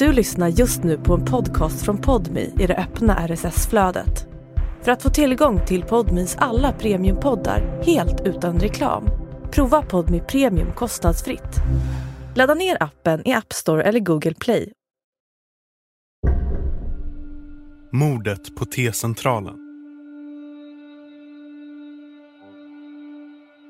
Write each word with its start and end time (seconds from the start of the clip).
Du 0.00 0.12
lyssnar 0.12 0.48
just 0.48 0.82
nu 0.84 0.98
på 0.98 1.14
en 1.14 1.24
podcast 1.24 1.84
från 1.84 1.98
Podmi 1.98 2.52
i 2.58 2.66
det 2.66 2.76
öppna 2.76 3.28
RSS-flödet. 3.28 4.26
För 4.82 4.92
att 4.92 5.02
få 5.02 5.10
tillgång 5.10 5.66
till 5.66 5.82
Podmis 5.82 6.36
alla 6.38 6.72
premiumpoddar 6.72 7.82
helt 7.86 8.20
utan 8.26 8.60
reklam, 8.60 9.04
prova 9.50 9.82
Podmi 9.82 10.20
Premium 10.20 10.72
kostnadsfritt. 10.72 11.56
Ladda 12.36 12.54
ner 12.54 12.82
appen 12.82 13.28
i 13.28 13.32
App 13.32 13.52
Store 13.52 13.82
eller 13.82 14.00
Google 14.00 14.34
Play. 14.34 14.72
Mordet 17.92 18.56
på 18.56 18.64
T-centralen. 18.64 19.56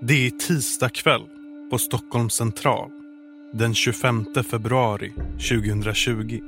Det 0.02 0.26
är 0.26 0.30
tisdag 0.30 0.88
kväll 0.88 1.22
på 1.70 1.78
Stockholms 1.78 2.34
central 2.34 2.99
den 3.52 3.74
25 3.74 4.26
februari 4.50 5.12
2020. 5.48 6.40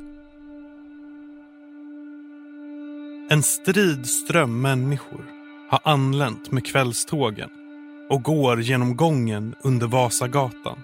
En 3.31 3.43
strid 3.43 4.07
ström 4.07 4.61
människor 4.61 5.25
har 5.69 5.81
anlänt 5.85 6.51
med 6.51 6.67
kvällstågen 6.67 7.49
och 8.11 8.23
går 8.23 8.61
genom 8.61 8.97
gången 8.97 9.55
under 9.63 9.87
Vasagatan 9.87 10.79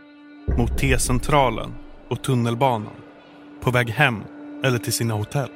mot 0.58 0.78
T-centralen 0.78 1.74
och 2.08 2.22
tunnelbanan 2.22 2.96
på 3.60 3.70
väg 3.70 3.90
hem 3.90 4.22
eller 4.64 4.78
till 4.78 4.92
sina 4.92 5.14
hotell. 5.14 5.50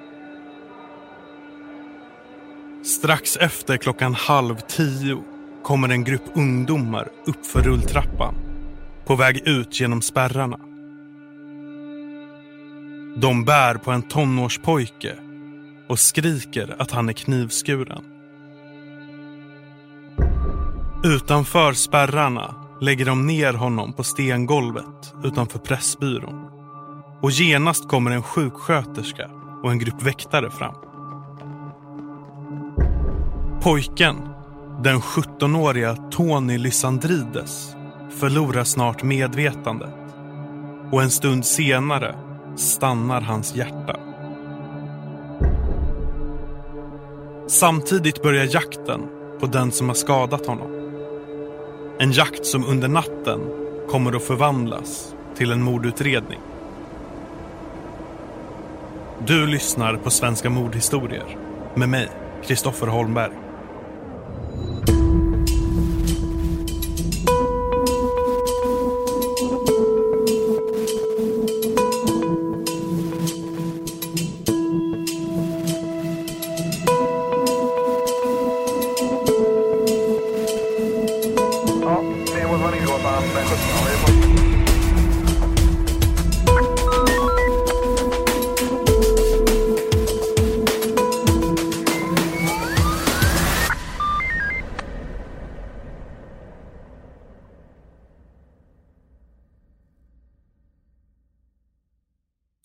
Strax 2.85 3.37
efter 3.37 3.77
klockan 3.77 4.15
halv 4.15 4.57
tio 4.57 5.23
kommer 5.63 5.89
en 5.89 6.05
grupp 6.05 6.25
ungdomar 6.35 7.09
upp 7.27 7.47
för 7.47 7.63
rulltrappan 7.63 8.52
på 9.07 9.17
väg 9.17 9.49
ut 9.49 9.81
genom 9.81 10.03
spärrarna. 10.03 10.59
De 13.17 13.45
bär 13.45 13.75
på 13.75 13.91
en 13.91 14.03
tonårspojke 14.03 15.17
och 15.89 15.99
skriker 15.99 16.77
att 16.79 16.91
han 16.91 17.09
är 17.09 17.13
knivskuren. 17.13 18.05
Utanför 21.05 21.73
spärrarna 21.73 22.55
lägger 22.81 23.05
de 23.05 23.27
ner 23.27 23.53
honom 23.53 23.93
på 23.93 24.05
stengolvet 24.05 25.15
utanför 25.25 25.59
Pressbyrån. 25.59 26.49
Och 27.23 27.31
genast 27.31 27.89
kommer 27.89 28.11
en 28.11 28.23
sjuksköterska 28.23 29.31
och 29.63 29.71
en 29.71 29.79
grupp 29.79 30.03
väktare 30.03 30.51
fram. 30.51 30.75
Pojken, 33.63 34.17
den 34.83 35.01
17-åriga 35.01 35.97
Tony 36.11 36.59
Lysandrides, 36.59 37.77
förlorar 38.17 38.65
snart 38.65 39.03
medvetandet. 39.03 39.95
Och 40.91 41.03
en 41.03 41.11
stund 41.11 41.47
senare 41.47 42.15
stannar 42.57 43.21
hans 43.21 43.55
hjärta. 43.55 43.97
Samtidigt 47.47 48.23
börjar 48.23 48.55
jakten 48.55 49.01
på 49.41 49.47
den 49.47 49.73
som 49.73 49.89
har 49.89 49.95
skadat 49.95 50.47
honom. 50.47 50.73
En 51.99 52.13
jakt 52.13 52.47
som 52.47 52.65
under 52.65 52.89
natten 52.89 53.41
kommer 53.91 54.17
att 54.17 54.23
förvandlas 54.23 55.15
till 55.37 55.53
en 55.53 55.63
mordutredning. 55.63 56.41
Du 59.27 59.47
lyssnar 59.47 59.97
på 59.97 60.11
Svenska 60.11 60.51
mordhistorier 60.51 61.37
med 61.75 61.89
mig, 61.89 62.09
Kristoffer 62.47 62.87
Holmberg. 62.87 63.42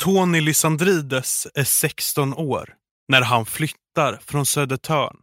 Tony 0.07 0.41
Lysandrides 0.41 1.47
är 1.55 1.63
16 1.63 2.33
år 2.33 2.73
när 3.07 3.21
han 3.21 3.45
flyttar 3.45 4.19
från 4.21 4.45
Södertörn 4.45 5.17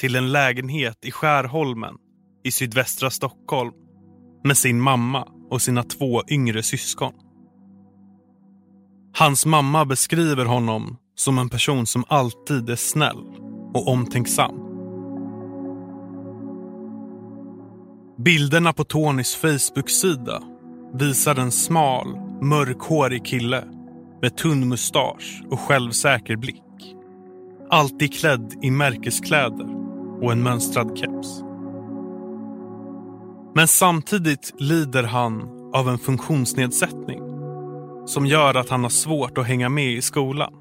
till 0.00 0.16
en 0.16 0.32
lägenhet 0.32 1.04
i 1.04 1.10
Skärholmen 1.10 1.94
i 2.44 2.50
sydvästra 2.50 3.10
Stockholm 3.10 3.72
med 4.44 4.56
sin 4.56 4.80
mamma 4.80 5.28
och 5.50 5.62
sina 5.62 5.82
två 5.82 6.22
yngre 6.28 6.62
syskon. 6.62 7.12
Hans 9.18 9.46
mamma 9.46 9.84
beskriver 9.84 10.44
honom 10.44 10.96
som 11.14 11.38
en 11.38 11.48
person 11.48 11.86
som 11.86 12.04
alltid 12.08 12.70
är 12.70 12.76
snäll 12.76 13.24
och 13.74 13.88
omtänksam. 13.88 14.54
Bilderna 18.24 18.72
på 18.72 18.84
Tonys 18.84 19.36
Facebook-sida 19.36 20.42
visar 20.98 21.38
en 21.38 21.52
smal, 21.52 22.08
mörkhårig 22.42 23.24
kille 23.24 23.73
med 24.24 24.36
tunn 24.36 24.68
mustasch 24.68 25.42
och 25.50 25.60
självsäker 25.60 26.36
blick. 26.36 26.94
Alltid 27.70 28.14
klädd 28.14 28.54
i 28.62 28.70
märkeskläder 28.70 29.66
och 30.22 30.32
en 30.32 30.42
mönstrad 30.42 30.98
keps. 30.98 31.42
Men 33.54 33.68
samtidigt 33.68 34.54
lider 34.58 35.02
han 35.02 35.42
av 35.74 35.88
en 35.88 35.98
funktionsnedsättning 35.98 37.20
som 38.06 38.26
gör 38.26 38.54
att 38.54 38.70
han 38.70 38.82
har 38.82 38.90
svårt 38.90 39.38
att 39.38 39.46
hänga 39.46 39.68
med 39.68 39.92
i 39.92 40.02
skolan. 40.02 40.54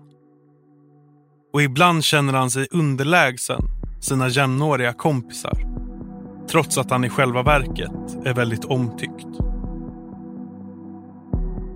Och 1.53 1.61
ibland 1.61 2.03
känner 2.03 2.33
han 2.33 2.51
sig 2.51 2.67
underlägsen 2.71 3.61
sina 4.01 4.29
jämnåriga 4.29 4.93
kompisar 4.93 5.57
trots 6.49 6.77
att 6.77 6.91
han 6.91 7.03
i 7.03 7.09
själva 7.09 7.43
verket 7.43 8.25
är 8.25 8.33
väldigt 8.33 8.65
omtyckt. 8.65 9.42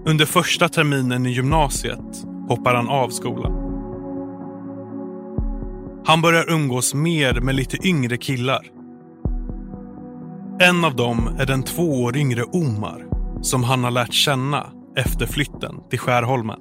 Under 0.07 0.25
första 0.25 0.69
terminen 0.69 1.25
i 1.25 1.29
gymnasiet 1.29 2.25
hoppar 2.47 2.75
han 2.75 2.89
av 2.89 3.09
skolan. 3.09 3.51
Han 6.05 6.21
börjar 6.21 6.49
umgås 6.51 6.93
mer 6.93 7.41
med 7.41 7.55
lite 7.55 7.87
yngre 7.87 8.17
killar. 8.17 8.71
En 10.59 10.85
av 10.85 10.95
dem 10.95 11.35
är 11.39 11.45
den 11.45 11.63
två 11.63 12.03
år 12.03 12.17
yngre 12.17 12.43
Omar 12.43 13.07
som 13.41 13.63
han 13.63 13.83
har 13.83 13.91
lärt 13.91 14.13
känna 14.13 14.71
efter 14.97 15.25
flytten 15.25 15.89
till 15.89 15.99
Skärholmen. 15.99 16.59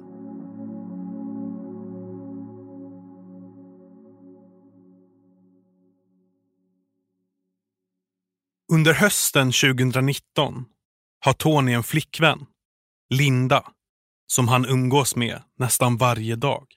Under 8.73 8.93
hösten 8.93 9.51
2019 9.51 10.65
har 11.25 11.33
Tony 11.33 11.73
en 11.73 11.83
flickvän, 11.83 12.45
Linda, 13.09 13.63
som 14.27 14.47
han 14.47 14.65
umgås 14.65 15.15
med 15.15 15.41
nästan 15.59 15.97
varje 15.97 16.35
dag. 16.35 16.67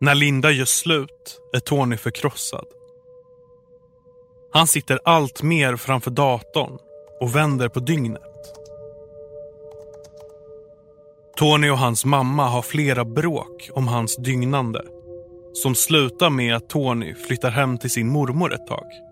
När 0.00 0.14
Linda 0.14 0.50
gör 0.50 0.64
slut 0.64 1.40
är 1.52 1.60
Tony 1.60 1.96
förkrossad. 1.96 2.66
Han 4.52 4.66
sitter 4.66 5.00
allt 5.04 5.42
mer 5.42 5.76
framför 5.76 6.10
datorn 6.10 6.78
och 7.20 7.36
vänder 7.36 7.68
på 7.68 7.80
dygnet. 7.80 8.22
Tony 11.36 11.70
och 11.70 11.78
hans 11.78 12.04
mamma 12.04 12.48
har 12.48 12.62
flera 12.62 13.04
bråk 13.04 13.70
om 13.72 13.88
hans 13.88 14.16
dygnande 14.16 14.84
som 15.52 15.74
slutar 15.74 16.30
med 16.30 16.56
att 16.56 16.68
Tony 16.68 17.14
flyttar 17.14 17.50
hem 17.50 17.78
till 17.78 17.90
sin 17.90 18.08
mormor 18.08 18.54
ett 18.54 18.66
tag. 18.66 19.07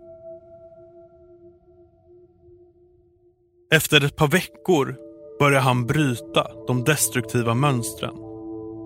Efter 3.70 4.04
ett 4.04 4.16
par 4.16 4.28
veckor 4.28 4.96
börjar 5.38 5.60
han 5.60 5.86
bryta 5.86 6.50
de 6.66 6.84
destruktiva 6.84 7.54
mönstren 7.54 8.14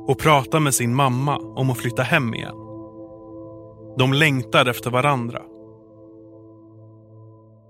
och 0.06 0.18
prata 0.18 0.60
med 0.60 0.74
sin 0.74 0.94
mamma 0.94 1.36
om 1.36 1.70
att 1.70 1.78
flytta 1.78 2.02
hem 2.02 2.34
igen. 2.34 2.54
De 3.98 4.12
längtar 4.12 4.66
efter 4.66 4.90
varandra. 4.90 5.42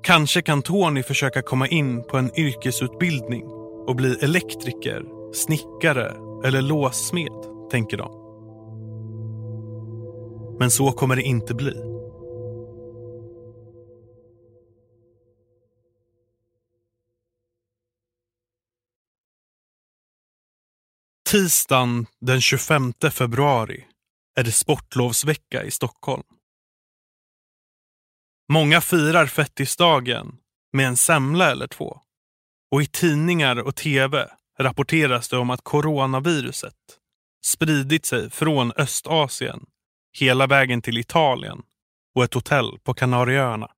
Kanske 0.02 0.42
kan 0.42 0.62
Tony 0.62 1.02
försöka 1.02 1.42
komma 1.42 1.68
in 1.68 2.04
på 2.04 2.16
en 2.16 2.38
yrkesutbildning 2.38 3.44
och 3.86 3.96
bli 3.96 4.16
elektriker, 4.20 5.04
snickare 5.32 6.12
eller 6.44 6.62
låssmed, 6.62 7.68
tänker 7.70 7.96
de. 7.96 8.10
Men 10.58 10.70
så 10.70 10.92
kommer 10.92 11.16
det 11.16 11.22
inte 11.22 11.54
bli. 11.54 11.89
Tisdagen 21.30 22.06
den 22.20 22.40
25 22.40 22.92
februari 23.12 23.86
är 24.36 24.44
det 24.44 24.52
sportlovsvecka 24.52 25.64
i 25.64 25.70
Stockholm. 25.70 26.22
Många 28.52 28.80
firar 28.80 29.26
fettisdagen 29.26 30.36
med 30.72 30.86
en 30.86 30.96
semla 30.96 31.50
eller 31.50 31.66
två. 31.66 32.00
Och 32.70 32.82
i 32.82 32.86
tidningar 32.86 33.56
och 33.56 33.76
tv 33.76 34.28
rapporteras 34.58 35.28
det 35.28 35.36
om 35.36 35.50
att 35.50 35.64
coronaviruset 35.64 36.74
spridit 37.44 38.06
sig 38.06 38.30
från 38.30 38.72
Östasien 38.76 39.66
hela 40.18 40.46
vägen 40.46 40.82
till 40.82 40.98
Italien 40.98 41.62
och 42.14 42.24
ett 42.24 42.34
hotell 42.34 42.78
på 42.82 42.94
Kanarieöarna. 42.94 43.70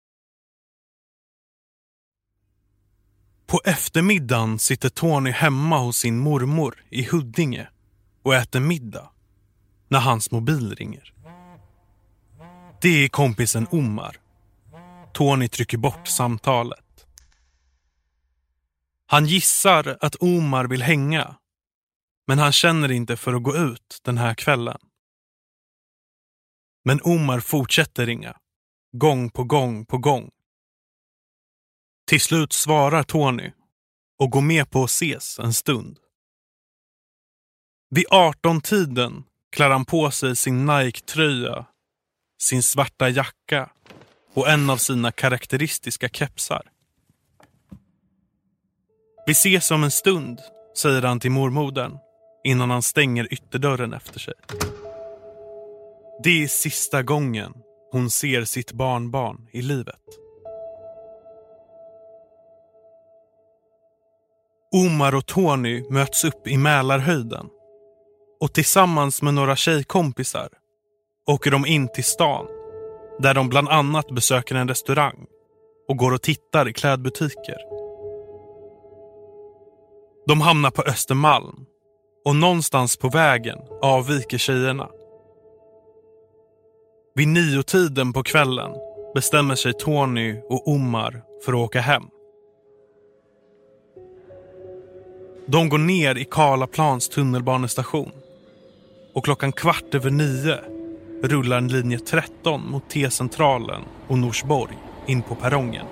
På 3.53 3.61
eftermiddagen 3.65 4.59
sitter 4.59 4.89
Tony 4.89 5.31
hemma 5.31 5.79
hos 5.79 5.97
sin 5.97 6.19
mormor 6.19 6.85
i 6.91 7.05
Huddinge 7.05 7.69
och 8.23 8.35
äter 8.35 8.61
middag 8.61 9.11
när 9.89 10.01
hans 10.01 10.31
mobil 10.31 10.75
ringer. 10.75 11.15
Det 12.83 12.89
är 12.89 13.09
kompisen 13.09 13.67
Omar. 13.71 14.17
Tony 15.13 15.49
trycker 15.49 15.79
bort 15.79 16.09
samtalet. 16.09 17.07
Han 19.07 19.27
gissar 19.27 19.99
att 20.01 20.17
Omar 20.23 20.65
vill 20.65 20.83
hänga 20.83 21.37
men 22.27 22.39
han 22.39 22.53
känner 22.53 22.93
inte 22.93 23.17
för 23.17 23.35
att 23.35 23.43
gå 23.43 23.57
ut 23.57 23.99
den 24.03 24.19
här 24.19 24.35
kvällen. 24.35 24.79
Men 26.85 27.01
Omar 27.03 27.41
fortsätter 27.41 28.07
ringa. 28.07 28.37
Gång 28.93 29.31
på 29.31 29.45
gång 29.45 29.87
på 29.87 29.99
gång. 29.99 30.31
Till 32.07 32.21
slut 32.21 32.53
svarar 32.53 33.03
Tony 33.03 33.53
och 34.19 34.31
går 34.31 34.41
med 34.41 34.71
på 34.71 34.85
att 34.85 34.91
ses 34.91 35.39
en 35.39 35.53
stund. 35.53 35.99
Vid 37.91 38.07
18-tiden 38.07 39.25
klär 39.53 39.71
han 39.71 39.85
på 39.85 40.11
sig 40.11 40.37
sin 40.37 40.67
Nike-tröja, 40.67 41.67
sin 42.43 42.63
svarta 42.63 43.09
jacka 43.09 43.71
och 44.35 44.49
en 44.49 44.71
av 44.71 44.77
sina 44.77 45.13
karaktäristiska 45.13 46.09
kepsar. 46.09 46.63
Vi 49.27 49.33
ses 49.33 49.71
om 49.71 49.85
en 49.85 49.91
stund, 49.91 50.41
säger 50.79 51.03
han 51.03 51.21
till 51.21 51.31
mormodern 51.31 51.99
innan 52.45 52.71
han 52.71 52.83
stänger 52.83 53.33
ytterdörren 53.33 53.93
efter 53.93 54.21
sig. 54.21 54.35
Det 56.23 56.43
är 56.43 56.49
sista 56.49 57.03
gången 57.03 57.53
hon 57.93 58.11
ser 58.11 58.45
sitt 58.45 58.73
barnbarn 58.73 59.49
i 59.53 59.63
livet. 59.63 60.22
Omar 64.75 65.15
och 65.15 65.27
Tony 65.27 65.85
möts 65.91 66.25
upp 66.25 66.47
i 66.47 66.57
Mälarhöjden 66.57 67.47
och 68.41 68.53
tillsammans 68.53 69.23
med 69.23 69.35
några 69.35 69.57
tjejkompisar 69.57 70.49
åker 71.27 71.51
de 71.51 71.67
in 71.67 71.89
till 71.89 72.05
stan 72.05 72.47
där 73.19 73.35
de 73.35 73.49
bland 73.49 73.69
annat 73.69 74.11
besöker 74.11 74.55
en 74.55 74.69
restaurang 74.69 75.27
och 75.89 75.97
går 75.97 76.13
och 76.13 76.23
tittar 76.23 76.69
i 76.69 76.73
klädbutiker. 76.73 77.59
De 80.27 80.41
hamnar 80.41 80.71
på 80.71 80.83
Östermalm 80.83 81.67
och 82.25 82.37
någonstans 82.37 82.97
på 82.97 83.09
vägen 83.09 83.59
avviker 83.83 84.39
tjejerna. 84.39 84.89
Vid 87.15 87.29
niotiden 87.29 88.13
på 88.13 88.23
kvällen 88.23 88.71
bestämmer 89.15 89.55
sig 89.55 89.73
Tony 89.73 90.41
och 90.49 90.69
Omar 90.69 91.23
för 91.45 91.53
att 91.53 91.59
åka 91.59 91.81
hem. 91.81 92.03
De 95.47 95.69
går 95.69 95.79
ner 95.79 96.19
i 96.19 96.25
Karlaplans 96.25 97.09
tunnelbanestation 97.09 98.13
och 99.13 99.25
klockan 99.25 99.53
kvart 99.53 99.95
över 99.95 100.11
nio 100.11 100.59
rullar 101.23 101.59
en 101.59 101.69
linje 101.69 101.99
13 101.99 102.71
mot 102.71 102.91
T-centralen 102.91 103.83
och 104.09 104.19
Norsborg 104.19 104.79
in 105.07 105.23
på 105.23 105.35
perrongen. 105.35 105.87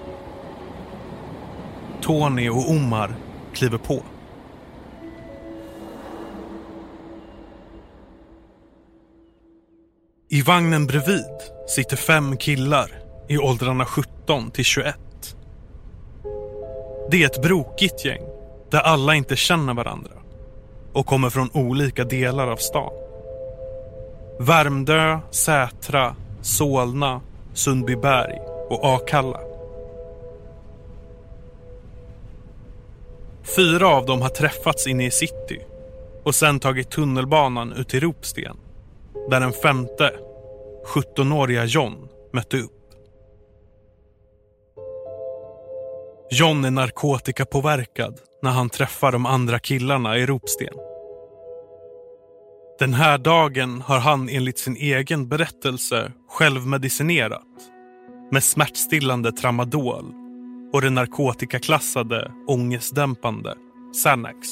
Tony 2.01 2.49
och 2.49 2.71
Omar 2.71 3.15
kliver 3.55 3.79
på. 3.79 4.03
I 10.29 10.43
vagnen 10.43 10.87
bredvid 10.87 11.25
sitter 11.69 11.97
fem 11.97 12.37
killar 12.37 12.91
i 13.29 13.39
åldrarna 13.39 13.85
17 13.85 14.51
till 14.51 14.65
21. 14.65 14.97
Det 17.11 17.23
är 17.23 17.27
ett 17.27 17.43
brokigt 17.43 18.05
gäng 18.05 18.30
där 18.71 18.81
alla 18.81 19.15
inte 19.15 19.37
känner 19.37 19.75
varandra 19.75 20.13
och 20.93 21.07
kommer 21.07 21.31
från 21.31 21.51
olika 21.55 22.05
delar 22.05 22.47
av 22.47 22.57
stan. 22.57 22.93
Värmdö, 24.39 25.19
Sätra, 25.31 26.17
Solna, 26.43 27.21
Sundbyberg 27.55 28.39
och 28.69 28.95
Akalla. 28.95 29.41
Fyra 33.57 33.89
av 33.89 34.07
dem 34.07 34.23
har 34.23 34.29
träffats 34.29 34.87
inne 34.87 35.07
i 35.07 35.11
city 35.11 35.61
och 36.25 36.35
sen 36.35 36.61
tagit 36.61 36.91
tunnelbanan 36.91 37.73
ut 37.73 37.89
till 37.89 38.01
Ropsten 38.01 38.57
där 39.31 39.41
den 39.41 39.53
femte, 39.53 40.13
17-åriga 40.87 41.65
John, 41.65 42.09
mötte 42.33 42.57
upp. 42.57 42.73
John 46.31 46.65
är 46.65 46.71
narkotikapåverkad 46.71 48.21
när 48.43 48.51
han 48.51 48.71
träffar 48.71 49.13
de 49.13 49.27
andra 49.27 49.59
killarna 49.59 50.19
i 50.19 50.27
Ropsten. 50.27 50.75
Den 52.79 52.95
här 52.95 53.19
dagen 53.19 53.81
har 53.81 53.99
han 53.99 54.29
enligt 54.29 54.59
sin 54.59 54.77
egen 54.77 55.29
berättelse 55.29 56.13
självmedicinerat 56.29 57.47
med 58.31 58.45
smärtstillande 58.45 59.33
tramadol 59.33 60.05
och 60.73 60.83
det 60.83 60.91
narkotikaklassade 60.91 62.33
ångestdämpande 62.47 63.55
Xanax. 63.93 64.49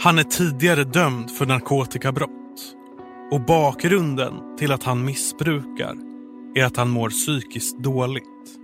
Han 0.00 0.18
är 0.18 0.22
tidigare 0.22 0.84
dömd 0.84 1.30
för 1.30 1.46
narkotikabrott 1.46 2.74
och 3.30 3.40
bakgrunden 3.40 4.56
till 4.58 4.72
att 4.72 4.82
han 4.82 5.04
missbrukar 5.04 5.96
är 6.54 6.64
att 6.64 6.76
han 6.76 6.90
mår 6.90 7.10
psykiskt 7.10 7.78
dåligt. 7.78 8.57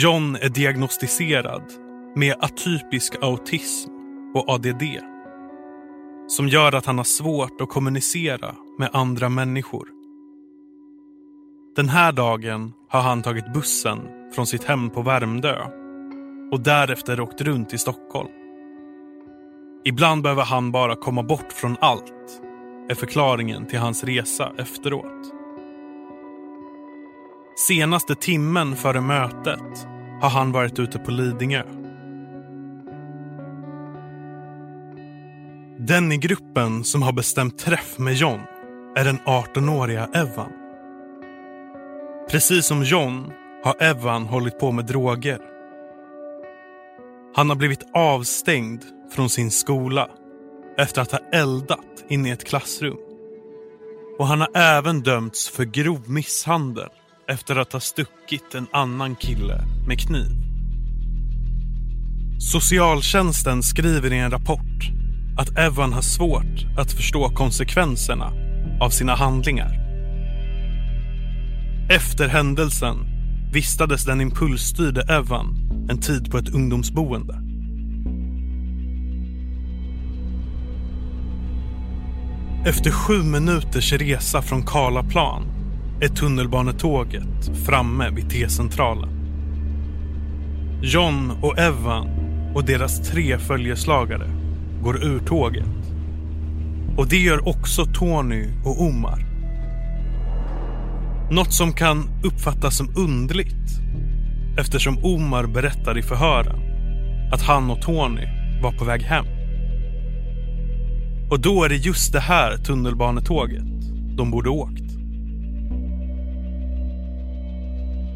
John 0.00 0.36
är 0.36 0.48
diagnostiserad 0.48 1.62
med 2.16 2.34
atypisk 2.40 3.14
autism 3.22 3.90
och 4.34 4.48
ADD 4.48 4.82
som 6.28 6.48
gör 6.48 6.74
att 6.74 6.86
han 6.86 6.98
har 6.98 7.04
svårt 7.04 7.60
att 7.60 7.68
kommunicera 7.68 8.54
med 8.78 8.90
andra 8.92 9.28
människor. 9.28 9.88
Den 11.76 11.88
här 11.88 12.12
dagen 12.12 12.72
har 12.88 13.00
han 13.00 13.22
tagit 13.22 13.52
bussen 13.52 13.98
från 14.34 14.46
sitt 14.46 14.64
hem 14.64 14.90
på 14.90 15.02
Värmdö 15.02 15.56
och 16.52 16.60
därefter 16.60 17.20
åkt 17.20 17.40
runt 17.40 17.74
i 17.74 17.78
Stockholm. 17.78 18.30
Ibland 19.84 20.22
behöver 20.22 20.44
han 20.44 20.72
bara 20.72 20.96
komma 20.96 21.22
bort 21.22 21.52
från 21.52 21.76
allt, 21.80 22.42
är 22.90 22.94
förklaringen 22.94 23.66
till 23.66 23.78
hans 23.78 24.04
resa 24.04 24.52
efteråt. 24.58 25.37
Senaste 27.66 28.14
timmen 28.14 28.76
före 28.76 29.00
mötet 29.00 29.86
har 30.20 30.28
han 30.28 30.52
varit 30.52 30.78
ute 30.78 30.98
på 30.98 31.10
Lidingö. 31.10 31.62
Den 35.78 36.12
i 36.12 36.16
gruppen 36.16 36.84
som 36.84 37.02
har 37.02 37.12
bestämt 37.12 37.58
träff 37.58 37.98
med 37.98 38.14
John 38.14 38.40
är 38.96 39.04
den 39.04 39.18
18-åriga 39.18 40.08
Evan. 40.14 40.52
Precis 42.30 42.66
som 42.66 42.82
John 42.82 43.32
har 43.64 43.82
Evan 43.82 44.26
hållit 44.26 44.58
på 44.58 44.72
med 44.72 44.84
droger. 44.84 45.38
Han 47.34 47.48
har 47.48 47.56
blivit 47.56 47.86
avstängd 47.94 48.82
från 49.10 49.30
sin 49.30 49.50
skola 49.50 50.08
efter 50.76 51.02
att 51.02 51.12
ha 51.12 51.20
eldat 51.32 52.04
inne 52.08 52.28
i 52.28 52.32
ett 52.32 52.44
klassrum. 52.44 52.98
Och 54.18 54.26
han 54.26 54.40
har 54.40 54.50
även 54.54 55.02
dömts 55.02 55.48
för 55.48 55.64
grov 55.64 56.10
misshandel 56.10 56.88
efter 57.28 57.56
att 57.56 57.72
ha 57.72 57.80
stuckit 57.80 58.54
en 58.54 58.66
annan 58.72 59.16
kille 59.16 59.64
med 59.86 60.00
kniv. 60.00 60.30
Socialtjänsten 62.40 63.62
skriver 63.62 64.12
i 64.12 64.18
en 64.18 64.30
rapport 64.30 64.90
att 65.38 65.58
Evan 65.58 65.92
har 65.92 66.02
svårt 66.02 66.78
att 66.78 66.92
förstå 66.92 67.28
konsekvenserna 67.28 68.32
av 68.80 68.90
sina 68.90 69.14
handlingar. 69.14 69.78
Efter 71.90 72.28
händelsen 72.28 72.96
vistades 73.52 74.04
den 74.04 74.20
impulsstyrde 74.20 75.02
Evan 75.02 75.56
en 75.90 76.00
tid 76.00 76.30
på 76.30 76.38
ett 76.38 76.48
ungdomsboende. 76.48 77.42
Efter 82.66 82.90
sju 82.90 83.22
minuters 83.22 83.92
resa 83.92 84.42
från 84.42 84.62
Karlaplan 84.62 85.57
är 86.00 86.08
tunnelbanetåget 86.08 87.58
framme 87.66 88.10
vid 88.10 88.30
T-centralen. 88.30 89.08
John 90.82 91.32
och 91.42 91.58
Evan 91.58 92.08
och 92.54 92.64
deras 92.64 93.10
tre 93.10 93.38
följeslagare 93.38 94.30
går 94.82 95.04
ur 95.04 95.18
tåget. 95.18 95.94
Och 96.96 97.08
det 97.08 97.16
gör 97.16 97.48
också 97.48 97.84
Tony 97.84 98.46
och 98.64 98.82
Omar. 98.82 99.24
Något 101.30 101.52
som 101.52 101.72
kan 101.72 102.10
uppfattas 102.24 102.76
som 102.76 102.92
underligt 102.96 103.80
eftersom 104.58 105.04
Omar 105.04 105.46
berättar 105.46 105.98
i 105.98 106.02
förhören 106.02 106.60
att 107.32 107.42
han 107.42 107.70
och 107.70 107.82
Tony 107.82 108.26
var 108.62 108.72
på 108.72 108.84
väg 108.84 109.02
hem. 109.02 109.26
Och 111.30 111.40
då 111.40 111.64
är 111.64 111.68
det 111.68 111.76
just 111.76 112.12
det 112.12 112.20
här 112.20 112.56
tunnelbanetåget 112.56 113.64
de 114.16 114.30
borde 114.30 114.50
åkt. 114.50 114.87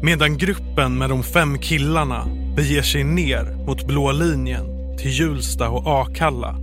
Medan 0.05 0.37
gruppen 0.37 0.97
med 0.97 1.09
de 1.09 1.23
fem 1.23 1.57
killarna 1.57 2.27
beger 2.55 2.81
sig 2.81 3.03
ner 3.03 3.65
mot 3.65 3.87
blå 3.87 4.11
linjen 4.11 4.65
till 4.97 5.11
Hjulsta 5.11 5.69
och 5.69 6.01
Akalla 6.01 6.55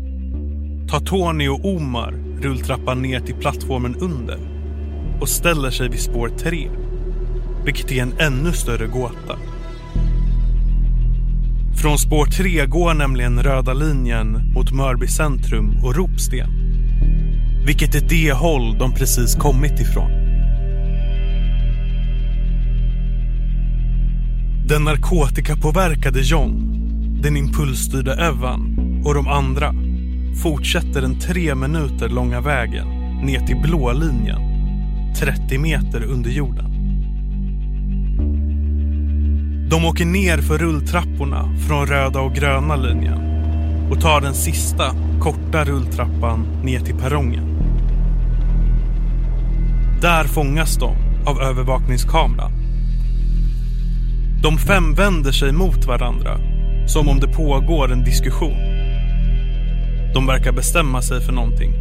tar 0.91 1.01
Tony 1.01 1.49
och 1.49 1.65
Omar 1.65 2.13
rulltrappan 2.43 3.03
ner 3.03 3.21
till 3.21 3.35
plattformen 3.35 3.95
under 3.95 4.39
och 5.21 5.29
ställer 5.29 5.71
sig 5.71 5.89
vid 5.89 6.01
spår 6.01 6.29
3. 6.39 6.71
Vilket 7.65 7.93
är 7.93 8.03
en 8.03 8.19
ännu 8.19 8.53
större 8.53 8.87
gåta. 8.87 9.39
Från 11.83 11.99
spår 11.99 12.27
3 12.27 12.67
går 12.67 12.95
nämligen 12.95 13.43
röda 13.43 13.73
linjen 13.73 14.53
mot 14.55 14.73
Mörby 14.73 15.07
centrum 15.07 15.85
och 15.85 15.97
Ropsten. 15.97 16.51
Vilket 17.67 17.95
är 17.95 18.09
det 18.09 18.33
håll 18.33 18.79
de 18.79 18.95
precis 18.95 19.35
kommit 19.35 19.81
ifrån. 19.81 20.20
Den 24.71 24.85
narkotikapåverkade 24.85 26.21
John, 26.21 26.53
den 27.23 27.37
impulsstyrda 27.37 28.29
Evan 28.29 28.77
och 29.05 29.15
de 29.15 29.29
andra 29.29 29.75
fortsätter 30.43 31.01
den 31.01 31.19
tre 31.19 31.55
minuter 31.55 32.09
långa 32.09 32.41
vägen 32.41 32.89
ner 33.23 33.41
till 33.41 33.57
blå 33.57 33.93
linjen, 33.93 34.41
30 35.19 35.59
meter 35.59 36.03
under 36.03 36.31
jorden. 36.31 36.65
De 39.71 39.85
åker 39.85 40.05
ner 40.05 40.39
för 40.39 40.59
rulltrapporna 40.59 41.57
från 41.69 41.87
röda 41.87 42.21
och 42.21 42.35
gröna 42.35 42.77
linjen 42.77 43.21
och 43.91 44.01
tar 44.01 44.21
den 44.21 44.35
sista 44.35 44.95
korta 45.21 45.65
rulltrappan 45.65 46.47
ner 46.65 46.81
till 46.81 46.97
perrongen. 46.97 47.59
Där 50.03 50.25
fångas 50.25 50.77
de 50.77 50.97
av 51.27 51.41
övervakningskameran. 51.41 52.60
De 54.43 54.59
fem 54.59 54.95
vänder 54.95 55.33
sig 55.33 55.53
mot 55.53 55.87
varandra 55.87 56.39
som 56.87 57.09
om 57.09 57.21
det 57.21 57.29
pågår 57.29 57.93
en 57.93 58.05
diskussion. 58.05 58.57
De 60.15 60.27
verkar 60.27 60.53
bestämma 60.53 61.03
sig 61.03 61.21
för 61.21 61.33
någonting. 61.33 61.73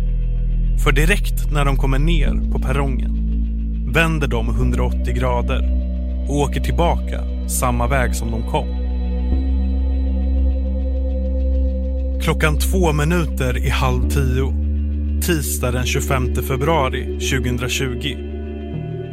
För 0.83 0.91
direkt 0.91 1.51
när 1.51 1.65
de 1.65 1.77
kommer 1.77 1.99
ner 1.99 2.51
på 2.51 2.59
perrongen 2.59 3.15
vänder 3.93 4.27
de 4.27 4.49
180 4.49 5.13
grader 5.13 5.61
och 6.29 6.35
åker 6.35 6.61
tillbaka 6.61 7.21
samma 7.47 7.87
väg 7.87 8.15
som 8.15 8.31
de 8.31 8.51
kom. 8.51 8.67
Klockan 12.21 12.59
två 12.59 12.93
minuter 12.93 13.57
i 13.57 13.69
halv 13.69 14.09
tio, 14.09 14.53
tisdag 15.21 15.71
den 15.71 15.85
25 15.85 16.35
februari 16.35 17.05
2020, 17.05 18.17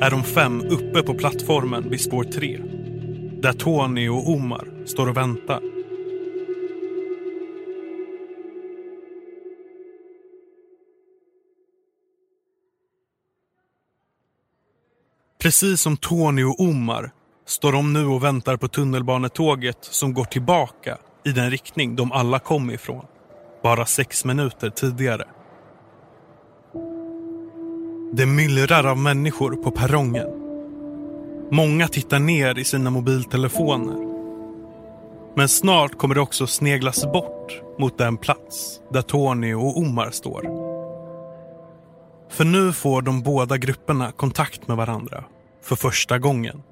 är 0.00 0.10
de 0.10 0.22
fem 0.24 0.62
uppe 0.68 1.02
på 1.02 1.14
plattformen 1.14 1.90
vid 1.90 2.00
spår 2.00 2.24
3, 2.24 2.58
där 3.42 3.52
Tony 3.52 4.08
och 4.08 4.30
Omar 4.30 4.68
står 4.86 5.08
och 5.08 5.16
väntar. 5.16 5.60
Precis 15.42 15.80
som 15.80 15.96
Tony 15.96 16.44
och 16.44 16.60
Omar 16.60 17.10
står 17.46 17.72
de 17.72 17.92
nu 17.92 18.06
och 18.06 18.24
väntar 18.24 18.56
på 18.56 18.68
tunnelbanetåget 18.68 19.78
som 19.80 20.14
går 20.14 20.24
tillbaka 20.24 20.98
i 21.24 21.32
den 21.32 21.50
riktning 21.50 21.96
de 21.96 22.12
alla 22.12 22.38
kom 22.38 22.70
ifrån. 22.70 23.06
Bara 23.62 23.86
sex 23.86 24.24
minuter 24.24 24.70
tidigare. 24.70 25.24
Det 28.12 28.26
myllrar 28.26 28.86
av 28.86 28.98
människor 28.98 29.56
på 29.56 29.70
perrongen. 29.70 30.45
Många 31.50 31.88
tittar 31.88 32.18
ner 32.18 32.58
i 32.58 32.64
sina 32.64 32.90
mobiltelefoner. 32.90 34.06
Men 35.36 35.48
snart 35.48 35.98
kommer 35.98 36.14
det 36.14 36.20
också 36.20 36.46
sneglas 36.46 37.12
bort 37.12 37.62
mot 37.78 37.98
den 37.98 38.16
plats 38.16 38.80
där 38.92 39.02
Tony 39.02 39.54
och 39.54 39.78
Omar 39.78 40.10
står. 40.10 40.42
För 42.30 42.44
nu 42.44 42.72
får 42.72 43.02
de 43.02 43.22
båda 43.22 43.56
grupperna 43.56 44.12
kontakt 44.12 44.68
med 44.68 44.76
varandra 44.76 45.24
för 45.62 45.76
första 45.76 46.18
gången. 46.18 46.62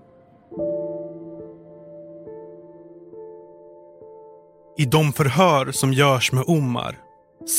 I 4.79 4.85
de 4.85 5.13
förhör 5.13 5.73
som 5.73 5.93
görs 5.93 6.33
med 6.33 6.45
Omar 6.47 6.99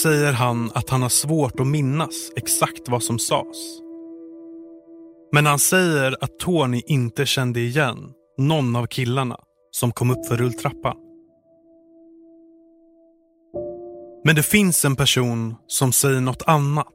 säger 0.03 0.33
han 0.33 0.71
att 0.73 0.89
han 0.89 1.01
har 1.01 1.09
svårt 1.09 1.59
att 1.59 1.67
minnas 1.67 2.31
exakt 2.35 2.89
vad 2.89 3.03
som 3.03 3.19
sades. 3.19 3.84
Men 5.35 5.45
han 5.45 5.59
säger 5.59 6.15
att 6.23 6.39
Tony 6.39 6.81
inte 6.87 7.25
kände 7.25 7.59
igen 7.59 8.11
någon 8.37 8.75
av 8.75 8.85
killarna 8.85 9.37
som 9.71 9.91
kom 9.91 10.11
upp 10.11 10.25
för 10.25 10.37
rulltrappan. 10.37 10.97
Men 14.23 14.35
det 14.35 14.43
finns 14.43 14.85
en 14.85 14.95
person 14.95 15.55
som 15.67 15.91
säger 15.91 16.21
något 16.21 16.43
annat. 16.47 16.93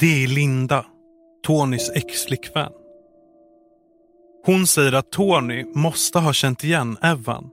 Det 0.00 0.24
är 0.24 0.26
Linda, 0.26 0.86
Tonys 1.46 1.90
exflickvän. 1.90 2.72
Hon 4.46 4.66
säger 4.66 4.92
att 4.92 5.12
Tony 5.12 5.64
måste 5.74 6.18
ha 6.18 6.32
känt 6.32 6.64
igen 6.64 6.96
Evan 7.02 7.50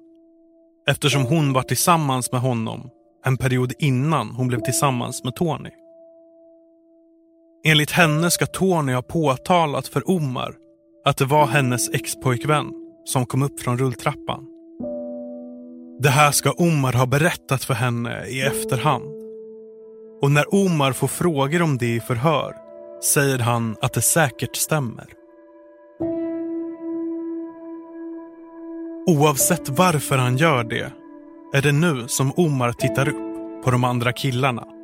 eftersom 0.89 1.25
hon 1.25 1.53
var 1.53 1.63
tillsammans 1.63 2.31
med 2.31 2.41
honom 2.41 2.89
en 3.25 3.38
period 3.38 3.74
innan 3.79 4.29
hon 4.29 4.47
blev 4.47 4.59
tillsammans 4.59 5.24
med 5.24 5.36
Tony. 5.36 5.71
Enligt 7.63 7.91
henne 7.91 8.31
ska 8.31 8.45
Tony 8.45 8.93
ha 8.93 9.01
påtalat 9.01 9.87
för 9.87 10.09
Omar 10.09 10.55
att 11.05 11.17
det 11.17 11.25
var 11.25 11.47
hennes 11.47 11.89
expojkvän 11.89 12.71
som 13.05 13.25
kom 13.25 13.43
upp 13.43 13.59
från 13.59 13.77
rulltrappan. 13.77 14.45
Det 15.99 16.09
här 16.09 16.31
ska 16.31 16.51
Omar 16.51 16.93
ha 16.93 17.05
berättat 17.05 17.63
för 17.63 17.73
henne 17.73 18.25
i 18.27 18.41
efterhand. 18.41 19.05
Och 20.21 20.31
när 20.31 20.53
Omar 20.55 20.91
får 20.91 21.07
frågor 21.07 21.61
om 21.61 21.77
det 21.77 21.95
i 21.95 21.99
förhör 21.99 22.55
säger 23.13 23.39
han 23.39 23.75
att 23.81 23.93
det 23.93 24.01
säkert 24.01 24.55
stämmer. 24.55 25.05
Oavsett 29.07 29.69
varför 29.69 30.17
han 30.17 30.37
gör 30.37 30.63
det 30.63 30.91
är 31.53 31.61
det 31.61 31.71
nu 31.71 32.07
som 32.07 32.31
Omar 32.35 32.71
tittar 32.71 33.09
upp 33.09 33.63
på 33.63 33.71
de 33.71 33.83
andra 33.83 34.13
killarna. 34.13 34.76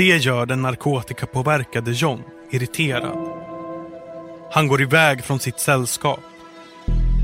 Det 0.00 0.16
gör 0.16 0.46
den 0.46 0.62
narkotikapåverkade 0.62 1.92
John 1.92 2.22
irriterad. 2.50 3.18
Han 4.52 4.68
går 4.68 4.82
iväg 4.82 5.24
från 5.24 5.40
sitt 5.40 5.60
sällskap, 5.60 6.20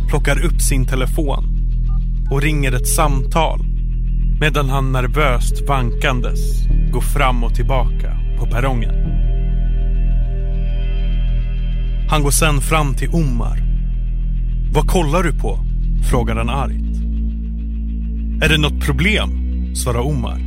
plockar 0.08 0.44
upp 0.44 0.60
sin 0.60 0.86
telefon 0.86 1.44
och 2.30 2.42
ringer 2.42 2.72
ett 2.72 2.88
samtal 2.88 3.60
medan 4.40 4.68
han 4.68 4.92
nervöst 4.92 5.68
vankandes 5.68 6.40
går 6.92 7.00
fram 7.00 7.44
och 7.44 7.54
tillbaka 7.54 8.18
på 8.38 8.46
perrongen. 8.46 8.94
Han 12.10 12.22
går 12.22 12.30
sen 12.30 12.60
fram 12.60 12.94
till 12.94 13.08
Omar 13.08 13.58
vad 14.72 14.86
kollar 14.86 15.22
du 15.22 15.32
på? 15.38 15.58
frågar 16.10 16.36
han 16.36 16.50
argt. 16.50 16.96
Är 18.44 18.48
det 18.48 18.58
något 18.58 18.86
problem? 18.86 19.30
svarar 19.74 20.00
Omar. 20.00 20.45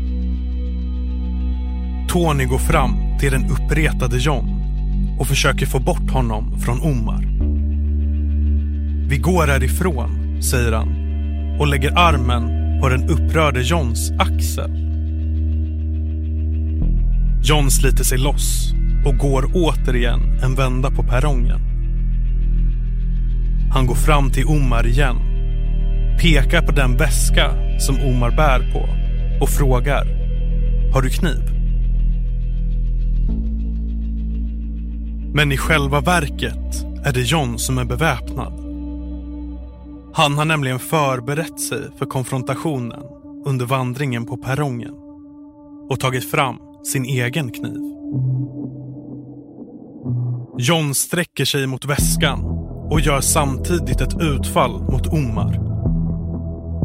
Tony 2.09 2.45
går 2.45 2.57
fram 2.57 3.17
till 3.19 3.31
den 3.31 3.45
uppretade 3.45 4.17
John 4.17 4.49
och 5.19 5.27
försöker 5.27 5.65
få 5.65 5.79
bort 5.79 6.11
honom 6.11 6.59
från 6.59 6.81
Omar. 6.81 7.23
Vi 9.09 9.17
går 9.17 9.47
härifrån, 9.47 10.41
säger 10.43 10.71
han 10.71 10.89
och 11.59 11.67
lägger 11.67 11.97
armen 11.97 12.43
på 12.81 12.89
den 12.89 13.09
upprörde 13.09 13.61
Johns 13.61 14.11
axel. 14.19 14.71
John 17.43 17.71
sliter 17.71 18.03
sig 18.03 18.17
loss 18.17 18.73
och 19.05 19.17
går 19.17 19.51
återigen 19.53 20.39
en 20.43 20.55
vända 20.55 20.91
på 20.91 21.03
perrongen. 21.03 21.59
Han 23.73 23.85
går 23.85 23.95
fram 23.95 24.31
till 24.31 24.45
Omar 24.45 24.87
igen. 24.87 25.15
Pekar 26.21 26.61
på 26.61 26.71
den 26.71 26.97
väska 26.97 27.51
som 27.79 27.95
Omar 27.99 28.31
bär 28.31 28.71
på 28.73 28.89
och 29.43 29.49
frågar. 29.49 30.07
Har 30.93 31.01
du 31.01 31.09
kniv? 31.09 31.58
Men 35.33 35.51
i 35.51 35.57
själva 35.57 36.01
verket 36.01 36.85
är 37.05 37.13
det 37.13 37.21
John 37.21 37.59
som 37.59 37.77
är 37.77 37.85
beväpnad. 37.85 38.53
Han 40.13 40.37
har 40.37 40.45
nämligen 40.45 40.79
förberett 40.79 41.59
sig 41.59 41.81
för 41.97 42.05
konfrontationen 42.05 43.03
under 43.45 43.65
vandringen 43.65 44.25
på 44.25 44.37
perrongen 44.37 44.93
och 45.89 45.99
tagit 45.99 46.31
fram 46.31 46.55
sin 46.83 47.05
egen 47.05 47.51
kniv. 47.51 47.79
John 50.57 50.93
sträcker 50.93 51.45
sig 51.45 51.67
mot 51.67 51.85
väskan 51.85 52.39
och 52.91 52.99
gör 52.99 53.21
samtidigt 53.21 54.01
ett 54.01 54.21
utfall 54.21 54.71
mot 54.71 55.07
Omar. 55.07 55.59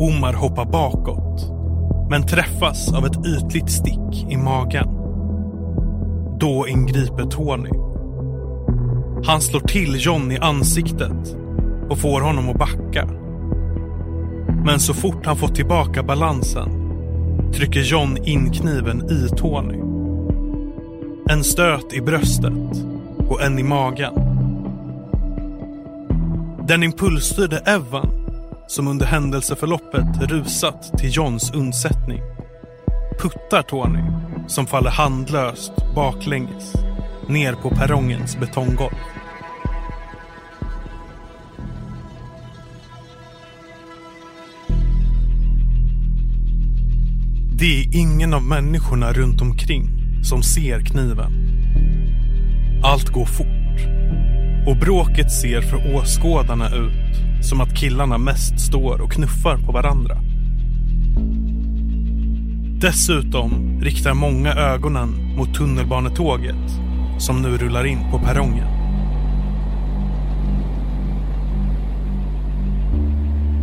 Omar 0.00 0.32
hoppar 0.32 0.64
bakåt 0.64 1.50
men 2.10 2.26
träffas 2.26 2.92
av 2.92 3.06
ett 3.06 3.26
ytligt 3.26 3.70
stick 3.70 4.30
i 4.30 4.36
magen. 4.36 4.88
Då 6.40 6.68
ingriper 6.68 7.30
Tony. 7.30 7.93
Han 9.26 9.40
slår 9.40 9.60
till 9.60 9.96
John 9.98 10.32
i 10.32 10.38
ansiktet 10.38 11.36
och 11.90 11.98
får 11.98 12.20
honom 12.20 12.48
att 12.48 12.58
backa. 12.58 13.06
Men 14.64 14.80
så 14.80 14.94
fort 14.94 15.26
han 15.26 15.36
fått 15.36 15.54
tillbaka 15.54 16.02
balansen 16.02 16.84
trycker 17.54 17.80
John 17.80 18.16
in 18.16 18.52
kniven 18.52 19.10
i 19.10 19.28
Tony. 19.36 19.78
En 21.30 21.44
stöt 21.44 21.92
i 21.92 22.00
bröstet 22.00 22.52
och 23.28 23.42
en 23.42 23.58
i 23.58 23.62
magen. 23.62 24.14
Den 26.68 26.82
impulsstyrde 26.82 27.58
Evan, 27.66 28.08
som 28.66 28.88
under 28.88 29.06
händelseförloppet 29.06 30.30
rusat 30.30 30.98
till 30.98 31.16
Johns 31.16 31.54
undsättning, 31.54 32.22
puttar 33.20 33.62
Tony, 33.62 34.02
som 34.46 34.66
faller 34.66 34.90
handlöst 34.90 35.72
baklänges, 35.94 36.72
ner 37.28 37.52
på 37.52 37.70
perrongens 37.70 38.36
betonggolv. 38.40 38.94
Det 47.64 47.80
är 47.80 47.96
ingen 47.96 48.34
av 48.34 48.42
människorna 48.42 49.12
runt 49.12 49.40
omkring 49.40 49.90
som 50.22 50.42
ser 50.42 50.80
kniven. 50.80 51.32
Allt 52.82 53.08
går 53.08 53.24
fort 53.24 53.80
och 54.66 54.76
bråket 54.76 55.32
ser 55.32 55.60
för 55.60 55.96
åskådarna 55.96 56.68
ut 56.68 57.44
som 57.44 57.60
att 57.60 57.76
killarna 57.76 58.18
mest 58.18 58.60
står 58.60 59.00
och 59.00 59.12
knuffar 59.12 59.56
på 59.56 59.72
varandra. 59.72 60.18
Dessutom 62.80 63.80
riktar 63.82 64.14
många 64.14 64.54
ögonen 64.54 65.36
mot 65.36 65.54
tunnelbanetåget 65.54 66.70
som 67.18 67.42
nu 67.42 67.56
rullar 67.58 67.86
in 67.86 68.10
på 68.10 68.18
perrongen. 68.18 68.68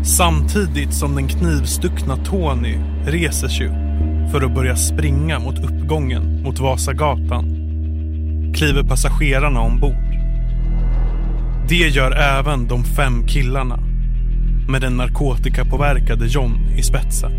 Samtidigt 0.04 0.94
som 0.94 1.16
den 1.16 1.28
knivstuckna 1.28 2.16
Tony 2.16 2.78
reser 3.06 3.48
sig 3.48 3.68
upp 3.68 3.81
för 4.32 4.42
att 4.42 4.56
börja 4.56 4.76
springa 4.76 5.40
mot 5.40 5.60
uppgången 5.60 6.42
mot 6.44 6.60
Vasagatan 6.60 7.46
kliver 8.56 8.84
passagerarna 8.84 9.62
ombord. 9.62 9.96
Det 11.70 11.76
gör 11.88 12.12
även 12.12 12.68
de 12.68 12.84
fem 12.84 13.28
killarna 13.28 13.80
med 14.70 14.82
den 14.82 14.98
narkotikapåverkade 14.98 16.28
John 16.28 16.58
i 16.78 16.84
spetsen. 16.84 17.32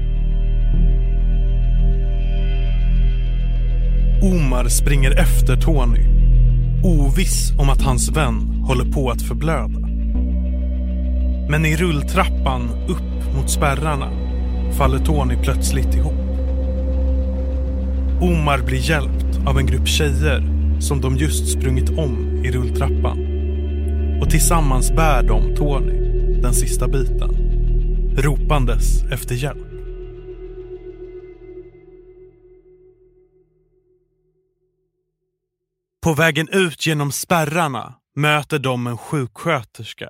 Omar 4.22 4.68
springer 4.68 5.20
efter 5.20 5.56
Tony 5.56 6.06
oviss 6.84 7.52
om 7.58 7.70
att 7.70 7.82
hans 7.82 8.08
vän 8.08 8.64
håller 8.66 8.92
på 8.92 9.10
att 9.10 9.22
förblöda. 9.22 9.78
Men 11.50 11.66
i 11.66 11.76
rulltrappan 11.76 12.70
upp 12.88 13.36
mot 13.36 13.50
spärrarna 13.50 14.10
faller 14.72 14.98
Tony 14.98 15.36
plötsligt 15.42 15.94
ihop. 15.94 16.21
Omar 18.22 18.58
blir 18.58 18.90
hjälpt 18.90 19.46
av 19.46 19.58
en 19.58 19.66
grupp 19.66 19.88
tjejer 19.88 20.42
som 20.80 21.00
de 21.00 21.16
just 21.16 21.52
sprungit 21.52 21.90
om 21.90 22.44
i 22.44 22.50
rulltrappan. 22.50 23.18
Och 24.22 24.30
tillsammans 24.30 24.92
bär 24.92 25.22
de 25.22 25.54
Tony 25.56 25.92
den 26.42 26.54
sista 26.54 26.88
biten, 26.88 27.30
ropandes 28.16 29.02
efter 29.12 29.34
hjälp. 29.34 29.68
På 36.02 36.14
vägen 36.14 36.48
ut 36.48 36.86
genom 36.86 37.12
spärrarna 37.12 37.94
möter 38.16 38.58
de 38.58 38.86
en 38.86 38.98
sjuksköterska 38.98 40.08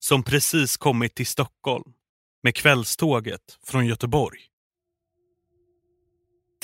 som 0.00 0.22
precis 0.22 0.76
kommit 0.76 1.14
till 1.14 1.26
Stockholm 1.26 1.92
med 2.42 2.54
kvällståget 2.54 3.40
från 3.66 3.86
Göteborg. 3.86 4.40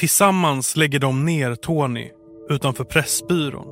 Tillsammans 0.01 0.77
lägger 0.77 0.99
de 0.99 1.25
ner 1.25 1.55
Tony 1.55 2.11
utanför 2.49 2.85
Pressbyrån 2.85 3.67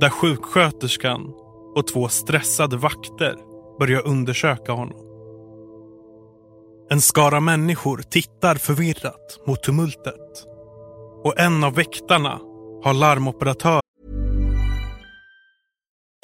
där 0.00 0.08
sjuksköterskan 0.08 1.34
och 1.74 1.86
två 1.86 2.08
stressade 2.08 2.76
vakter 2.76 3.36
börjar 3.78 4.06
undersöka 4.06 4.72
honom. 4.72 5.00
En 6.90 7.00
skara 7.00 7.40
människor 7.40 8.02
tittar 8.10 8.54
förvirrat 8.54 9.40
mot 9.46 9.62
tumultet 9.62 10.44
och 11.24 11.38
en 11.38 11.64
av 11.64 11.74
väktarna 11.74 12.40
har 12.82 12.94
larmoperatör 12.94 13.80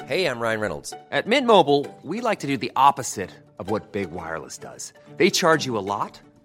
Hej, 0.05 0.21
jag 0.21 0.41
Ryan 0.41 0.59
Reynolds. 0.59 0.93
På 1.23 1.29
Mint 1.29 1.47
Mobile, 1.47 1.85
we 2.03 2.29
like 2.29 2.41
to 2.41 2.47
do 2.47 2.57
the 2.57 2.71
opposite 2.89 3.29
of 3.59 3.71
what 3.71 3.91
Big 3.91 4.07
Wireless 4.11 4.57
does. 4.57 4.93
They 5.17 5.29
charge 5.29 5.67
you 5.67 5.77
a 5.77 5.81
lot, 5.81 6.21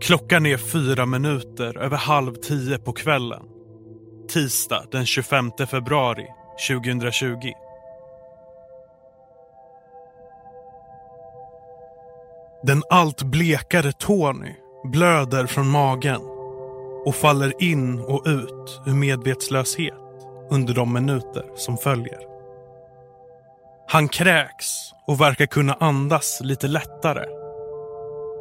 Klockan 0.00 0.46
är 0.46 0.56
fyra 0.56 1.06
minuter 1.06 1.78
över 1.78 1.96
halv 1.96 2.34
tio 2.34 2.78
på 2.78 2.92
kvällen. 2.92 3.42
Tisdag 4.28 4.84
den 4.90 5.06
25 5.06 5.50
februari 5.70 6.26
2020. 6.68 7.52
Den 12.62 12.82
allt 12.90 13.22
blekare 13.22 13.92
Tony 13.92 14.54
blöder 14.84 15.46
från 15.46 15.68
magen 15.68 16.20
och 17.06 17.14
faller 17.14 17.62
in 17.62 18.00
och 18.00 18.22
ut 18.26 18.80
ur 18.86 18.94
medvetslöshet 18.94 19.94
under 20.50 20.74
de 20.74 20.92
minuter 20.92 21.44
som 21.56 21.78
följer. 21.78 22.20
Han 23.88 24.08
kräks 24.08 24.66
och 25.06 25.20
verkar 25.20 25.46
kunna 25.46 25.74
andas 25.74 26.40
lite 26.40 26.68
lättare. 26.68 27.24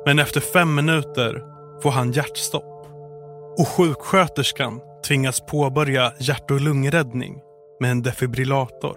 Men 0.06 0.20
efter 0.20 0.42
fem 0.42 0.76
minuter 0.76 1.49
får 1.84 1.92
han 1.92 2.12
hjärtstopp 2.12 2.88
och 3.58 3.68
sjuksköterskan 3.68 4.82
tvingas 5.08 5.42
påbörja 5.46 6.14
hjärt 6.20 6.52
och 6.52 6.62
lungräddning 6.62 7.42
med 7.80 7.92
en 7.92 8.02
defibrillator. 8.02 8.96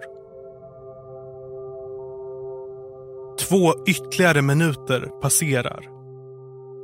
Två 3.39 3.73
ytterligare 3.87 4.41
minuter 4.41 5.01
passerar 5.21 5.93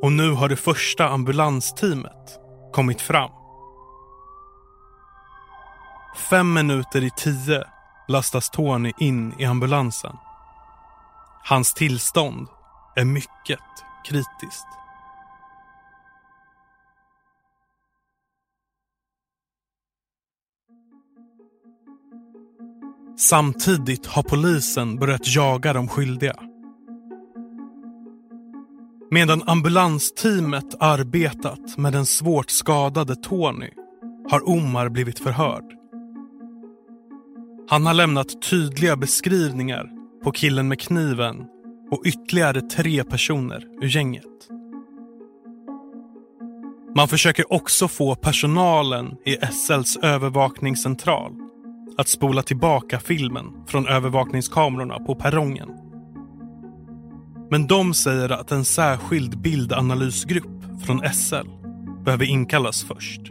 och 0.02 0.12
nu 0.12 0.32
har 0.32 0.50
det 0.50 0.56
första 0.56 1.10
ambulansteamet 1.10 2.40
kommit 2.74 3.02
fram. 3.02 3.32
Fem 6.30 6.54
minuter 6.54 7.04
i 7.04 7.10
tio 7.18 7.64
lastas 8.08 8.50
Tony 8.50 8.94
in 9.00 9.34
i 9.40 9.46
ambulansen. 9.46 10.16
Hans 11.44 11.74
tillstånd 11.74 12.48
är 12.96 13.06
mycket 13.06 13.60
kritiskt. 14.06 14.68
Samtidigt 23.20 24.06
har 24.06 24.24
polisen 24.24 24.96
börjat 24.96 25.36
jaga 25.36 25.74
de 25.74 25.88
skyldiga. 25.88 26.36
Medan 29.12 29.44
ambulansteamet 29.46 30.76
arbetat 30.80 31.78
med 31.78 31.94
den 31.94 32.06
svårt 32.06 32.50
skadade 32.50 33.16
Tony 33.16 33.70
har 34.30 34.50
Omar 34.50 34.90
blivit 34.90 35.20
förhörd. 35.20 35.64
Han 37.70 37.86
har 37.86 37.94
lämnat 37.94 38.42
tydliga 38.42 38.96
beskrivningar 38.96 39.90
på 40.24 40.32
killen 40.32 40.68
med 40.68 40.80
kniven 40.80 41.46
och 41.92 42.02
ytterligare 42.06 42.62
tre 42.62 43.04
personer 43.04 43.64
ur 43.82 43.88
gänget. 43.88 44.48
Man 46.96 47.08
försöker 47.08 47.54
också 47.54 47.88
få 47.88 48.16
personalen 48.16 49.16
i 49.26 49.38
SLs 49.52 49.98
övervakningscentral 49.98 51.49
att 52.00 52.08
spola 52.08 52.42
tillbaka 52.42 53.00
filmen 53.00 53.46
från 53.68 53.88
övervakningskamerorna 53.88 55.00
på 55.00 55.16
perrongen. 55.16 55.70
Men 57.52 57.68
de 57.68 57.94
säger 57.94 58.30
att 58.30 58.52
en 58.52 58.66
särskild 58.66 59.42
bildanalysgrupp 59.42 60.84
från 60.86 61.02
SL 61.14 61.48
behöver 62.06 62.26
inkallas 62.26 62.84
först. 62.84 63.22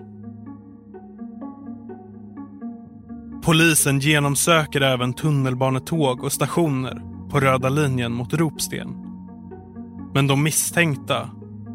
Polisen 3.42 4.00
genomsöker 4.00 4.80
även 4.80 5.12
tunnelbanetåg 5.12 6.24
och 6.24 6.32
stationer 6.32 7.02
på 7.30 7.40
röda 7.40 7.68
linjen 7.68 8.12
mot 8.12 8.34
Ropsten. 8.34 8.88
Men 10.14 10.26
de 10.26 10.42
misstänkta 10.42 11.30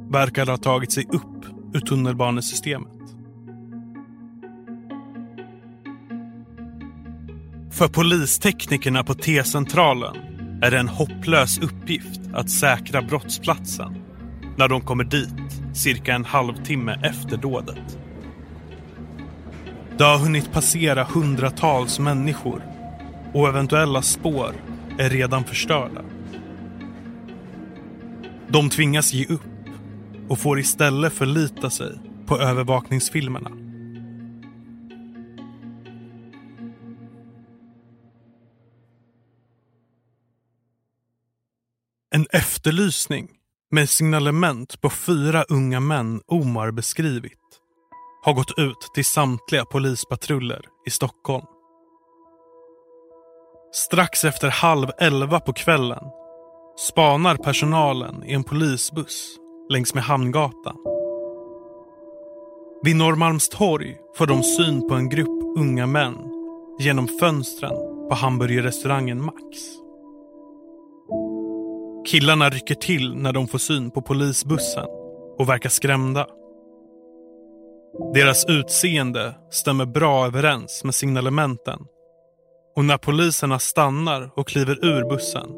verkar 0.10 0.46
ha 0.46 0.58
tagit 0.58 0.92
sig 0.92 1.06
upp 1.10 1.46
ur 1.74 1.80
tunnelbanesystemet. 1.80 3.03
För 7.74 7.88
polisteknikerna 7.88 9.04
på 9.04 9.14
T-centralen 9.14 10.16
är 10.62 10.72
det 10.72 10.80
en 10.80 10.88
hopplös 10.88 11.60
uppgift 11.60 12.20
att 12.34 12.50
säkra 12.50 13.02
brottsplatsen 13.02 13.96
när 14.58 14.68
de 14.68 14.82
kommer 14.82 15.04
dit 15.04 15.62
cirka 15.74 16.14
en 16.14 16.26
halvtimme 16.26 17.00
efter 17.04 17.38
dådet. 17.38 17.98
Det 19.98 20.04
har 20.04 20.18
hunnit 20.18 20.52
passera 20.52 21.04
hundratals 21.04 22.00
människor 22.00 22.62
och 23.34 23.48
eventuella 23.48 24.02
spår 24.02 24.56
är 25.00 25.10
redan 25.10 25.44
förstörda. 25.44 26.02
De 28.48 28.70
tvingas 28.70 29.14
ge 29.14 29.26
upp 29.26 29.42
och 30.30 30.40
får 30.40 30.60
istället 30.60 31.14
förlita 31.14 31.70
sig 31.70 32.00
på 32.26 32.40
övervakningsfilmerna. 32.40 33.63
Efterlysning 42.34 43.28
med 43.72 43.90
signalement 43.90 44.82
på 44.82 44.90
fyra 44.90 45.44
unga 45.44 45.80
män 45.80 46.22
Omar 46.28 46.72
beskrivit 46.72 47.40
har 48.24 48.34
gått 48.34 48.60
ut 48.60 48.90
till 48.96 49.06
samtliga 49.06 49.66
polispatruller 49.66 50.66
i 50.88 50.90
Stockholm. 50.90 51.46
Strax 53.74 54.26
efter 54.26 54.50
halv 54.50 54.88
elva 55.00 55.40
på 55.40 55.54
kvällen 55.54 56.04
spanar 56.90 57.36
personalen 57.36 58.24
i 58.24 58.34
en 58.34 58.44
polisbuss 58.44 59.38
längs 59.70 59.94
med 59.94 60.04
Hamngatan. 60.04 60.78
Vid 62.84 62.96
Norrmalmstorg 62.96 63.98
får 64.18 64.28
de 64.28 64.44
syn 64.44 64.90
på 64.90 64.96
en 64.96 65.10
grupp 65.10 65.58
unga 65.58 65.88
män 65.88 66.18
genom 66.80 67.08
fönstren 67.20 68.08
på 68.10 68.16
hamburgerrestaurangen 68.16 69.26
Max. 69.26 69.83
Killarna 72.06 72.50
rycker 72.50 72.76
till 72.76 73.16
när 73.16 73.34
de 73.34 73.48
får 73.48 73.58
syn 73.58 73.92
på 73.92 74.02
polisbussen 74.02 74.86
och 75.38 75.50
verkar 75.50 75.70
skrämda. 75.70 76.28
Deras 78.14 78.46
utseende 78.46 79.36
stämmer 79.52 79.86
bra 79.86 80.26
överens 80.26 80.84
med 80.84 80.96
signalementen. 80.96 81.80
Och 82.76 82.86
när 82.86 82.98
poliserna 82.98 83.60
stannar 83.60 84.32
och 84.36 84.48
kliver 84.48 84.86
ur 84.86 85.10
bussen 85.10 85.50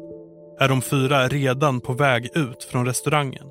är 0.60 0.68
de 0.68 0.82
fyra 0.82 1.28
redan 1.28 1.80
på 1.80 1.92
väg 1.92 2.36
ut 2.36 2.64
från 2.64 2.86
restaurangen. 2.86 3.46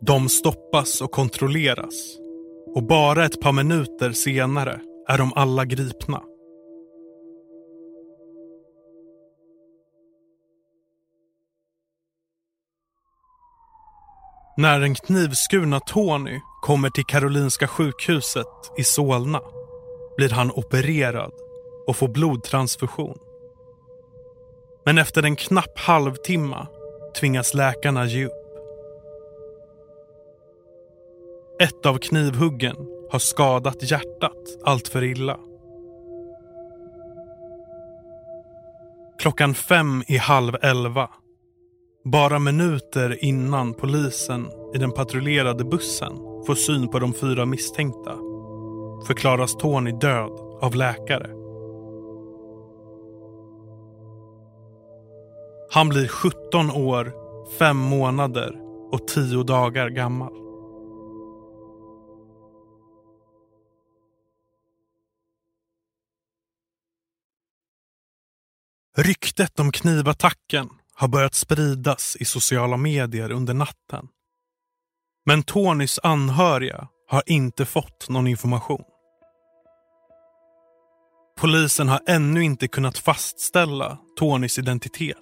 De 0.00 0.28
stoppas 0.28 1.00
och 1.00 1.10
kontrolleras 1.10 2.18
och 2.74 2.82
bara 2.82 3.24
ett 3.24 3.40
par 3.40 3.52
minuter 3.52 4.12
senare 4.12 4.80
är 5.08 5.18
de 5.18 5.32
alla 5.36 5.64
gripna. 5.64 6.22
När 14.60 14.80
den 14.80 14.94
knivskurna 14.94 15.80
Tony 15.80 16.40
kommer 16.62 16.90
till 16.90 17.04
Karolinska 17.04 17.68
sjukhuset 17.68 18.46
i 18.76 18.84
Solna 18.84 19.40
blir 20.16 20.30
han 20.30 20.50
opererad 20.50 21.32
och 21.86 21.96
får 21.96 22.08
blodtransfusion. 22.08 23.18
Men 24.84 24.98
efter 24.98 25.22
en 25.22 25.36
knapp 25.36 25.78
halvtimme 25.78 26.66
tvingas 27.20 27.54
läkarna 27.54 28.06
ge 28.06 28.26
upp. 28.26 28.32
Ett 31.62 31.86
av 31.86 31.98
knivhuggen 31.98 32.76
har 33.10 33.18
skadat 33.18 33.90
hjärtat 33.90 34.58
allt 34.64 34.88
för 34.88 35.04
illa. 35.04 35.38
Klockan 39.18 39.54
fem 39.54 40.02
i 40.08 40.16
halv 40.16 40.56
elva 40.62 41.10
bara 42.04 42.38
minuter 42.38 43.24
innan 43.24 43.74
polisen 43.74 44.46
i 44.74 44.78
den 44.78 44.92
patrullerade 44.92 45.64
bussen 45.64 46.16
får 46.46 46.54
syn 46.54 46.88
på 46.88 46.98
de 46.98 47.14
fyra 47.14 47.46
misstänkta 47.46 48.30
förklaras 49.06 49.56
Tony 49.56 49.92
död 49.92 50.30
av 50.60 50.74
läkare. 50.74 51.30
Han 55.72 55.88
blir 55.88 56.08
17 56.08 56.70
år, 56.70 57.12
5 57.58 57.76
månader 57.76 58.60
och 58.92 59.08
10 59.08 59.42
dagar 59.42 59.88
gammal. 59.88 60.32
Ryktet 68.96 69.60
om 69.60 69.72
knivattacken 69.72 70.68
har 71.00 71.08
börjat 71.08 71.34
spridas 71.34 72.16
i 72.20 72.24
sociala 72.24 72.76
medier 72.76 73.32
under 73.32 73.54
natten. 73.54 74.08
Men 75.26 75.42
Tonys 75.42 76.00
anhöriga 76.02 76.88
har 77.08 77.22
inte 77.26 77.64
fått 77.64 78.08
någon 78.08 78.26
information. 78.26 78.82
Polisen 81.38 81.88
har 81.88 82.00
ännu 82.06 82.44
inte 82.44 82.68
kunnat 82.68 82.98
fastställa 82.98 83.98
Tonys 84.16 84.58
identitet. 84.58 85.16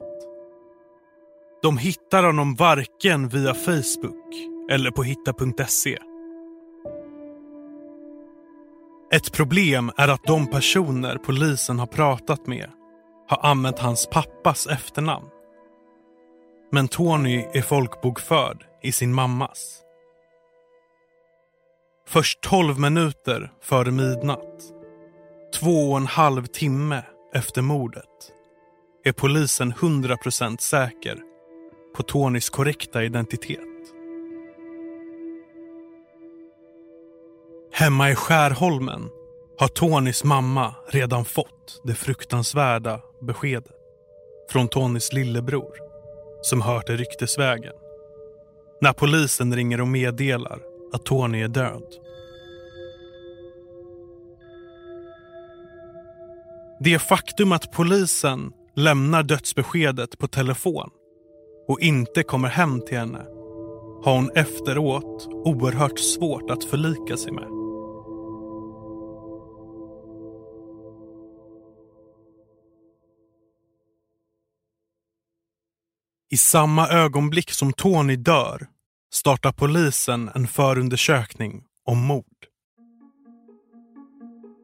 De 1.63 1.79
hittar 1.79 2.23
honom 2.23 2.55
varken 2.55 3.29
via 3.29 3.55
Facebook 3.55 4.35
eller 4.71 4.91
på 4.91 5.03
hitta.se. 5.03 5.99
Ett 9.13 9.33
problem 9.33 9.93
är 9.97 10.09
att 10.09 10.25
de 10.25 10.47
personer 10.47 11.19
polisen 11.19 11.79
har 11.79 11.87
pratat 11.87 12.47
med 12.47 12.71
har 13.29 13.51
använt 13.51 13.79
hans 13.79 14.07
pappas 14.07 14.67
efternamn. 14.67 15.27
Men 16.71 16.89
Tony 16.89 17.47
är 17.53 17.63
folkbokförd 17.63 18.65
i 18.83 18.93
sin 18.93 19.15
mammas. 19.15 19.81
Först 22.07 22.41
12 22.41 22.79
minuter 22.79 23.53
före 23.63 23.91
midnatt, 23.91 24.63
två 25.61 25.91
och 25.91 25.97
en 25.97 26.07
halv 26.07 26.47
timme 26.47 27.03
efter 27.35 27.63
mordet, 27.63 28.33
är 29.05 29.13
polisen 29.13 29.73
100% 29.73 30.61
säker 30.61 31.19
på 31.97 32.03
Tonys 32.03 32.51
korrekta 32.51 33.05
identitet. 33.05 33.59
Hemma 37.73 38.11
i 38.11 38.15
Skärholmen 38.15 39.09
har 39.59 39.69
Tonys 39.69 40.25
mamma 40.25 40.75
redan 40.89 41.25
fått 41.25 41.81
det 41.85 41.95
fruktansvärda 41.95 43.01
beskedet 43.21 43.73
från 44.51 44.69
Tonys 44.69 45.13
lillebror 45.13 45.88
som 46.43 46.63
hört 46.63 46.87
det 46.87 46.97
ryktesvägen. 46.97 47.73
När 48.81 48.93
polisen 48.93 49.57
ringer 49.57 49.81
och 49.81 49.89
meddelar 49.89 50.61
att 50.93 51.05
Tony 51.05 51.43
är 51.43 51.49
död. 51.49 51.83
Det 56.81 56.99
faktum 56.99 57.53
att 57.53 57.73
polisen 57.73 58.53
lämnar 58.77 59.23
dödsbeskedet 59.23 60.19
på 60.19 60.29
telefon 60.29 60.91
och 61.69 61.81
inte 61.81 62.23
kommer 62.23 62.49
hem 62.49 62.81
till 62.81 62.99
henne 62.99 63.27
har 64.05 64.15
hon 64.15 64.31
efteråt 64.35 65.29
oerhört 65.31 65.99
svårt 65.99 66.51
att 66.51 66.65
förlika 66.65 67.17
sig 67.17 67.33
med. 67.33 67.58
I 76.31 76.37
samma 76.37 76.89
ögonblick 76.89 77.51
som 77.51 77.73
Tony 77.73 78.17
dör 78.17 78.67
startar 79.13 79.53
polisen 79.53 80.31
en 80.35 80.47
förundersökning 80.47 81.63
om 81.85 82.07
mord. 82.07 82.25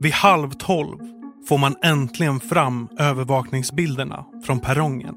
Vid 0.01 0.13
halv 0.13 0.51
tolv 0.51 0.99
får 1.49 1.59
man 1.59 1.77
äntligen 1.83 2.41
fram 2.41 2.89
övervakningsbilderna 2.99 4.25
från 4.45 4.61
perrongen. 4.61 5.15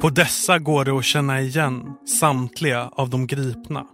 På 0.00 0.10
dessa 0.10 0.58
går 0.58 0.84
det 0.84 0.98
att 0.98 1.04
känna 1.04 1.40
igen 1.40 1.96
samtliga 2.20 2.88
av 2.92 3.10
de 3.10 3.26
gripna 3.26 3.86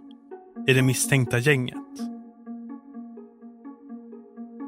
i 0.67 0.73
det 0.73 0.81
misstänkta 0.81 1.39
gänget. 1.39 1.77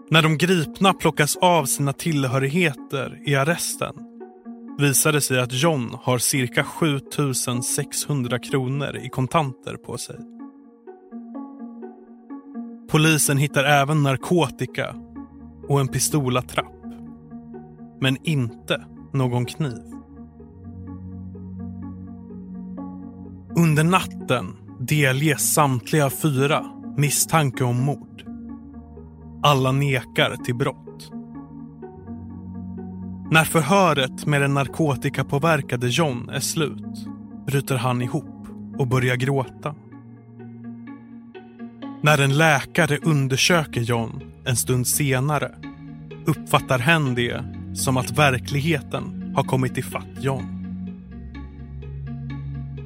När 0.09 0.21
de 0.21 0.37
gripna 0.37 0.93
plockas 0.93 1.35
av 1.35 1.65
sina 1.65 1.93
tillhörigheter 1.93 3.21
i 3.25 3.35
arresten 3.35 4.04
visar 4.77 5.11
det 5.11 5.21
sig 5.21 5.39
att 5.39 5.53
John 5.53 5.97
har 6.01 6.17
cirka 6.17 6.63
7600 6.63 8.39
kronor 8.39 8.97
i 8.97 9.09
kontanter 9.09 9.75
på 9.75 9.97
sig. 9.97 10.17
Polisen 12.89 13.37
hittar 13.37 13.63
även 13.63 14.03
narkotika 14.03 14.95
och 15.67 15.79
en 15.79 15.87
pistolattrapp. 15.87 16.71
Men 18.01 18.17
inte 18.23 18.85
någon 19.13 19.45
kniv. 19.45 19.81
Under 23.57 23.83
natten 23.83 24.45
delges 24.79 25.53
samtliga 25.53 26.09
fyra 26.09 26.65
misstanke 26.97 27.63
om 27.63 27.81
mord. 27.81 28.23
Alla 29.43 29.71
nekar 29.71 30.35
till 30.45 30.55
brott. 30.55 30.84
När 33.31 33.43
förhöret 33.43 34.25
med 34.25 34.41
den 34.41 34.53
narkotikapåverkade 34.53 35.87
John 35.87 36.29
är 36.29 36.39
slut 36.39 37.07
bryter 37.47 37.75
han 37.75 38.01
ihop 38.01 38.47
och 38.77 38.87
börjar 38.87 39.15
gråta. 39.15 39.75
När 42.01 42.21
en 42.21 42.37
läkare 42.37 42.97
undersöker 42.97 43.81
John 43.81 44.21
en 44.45 44.55
stund 44.55 44.87
senare 44.87 45.51
uppfattar 46.25 46.79
hen 46.79 47.15
det 47.15 47.43
som 47.73 47.97
att 47.97 48.17
verkligheten 48.17 49.33
har 49.35 49.43
kommit 49.43 49.77
ifatt 49.77 50.17
John. 50.19 50.55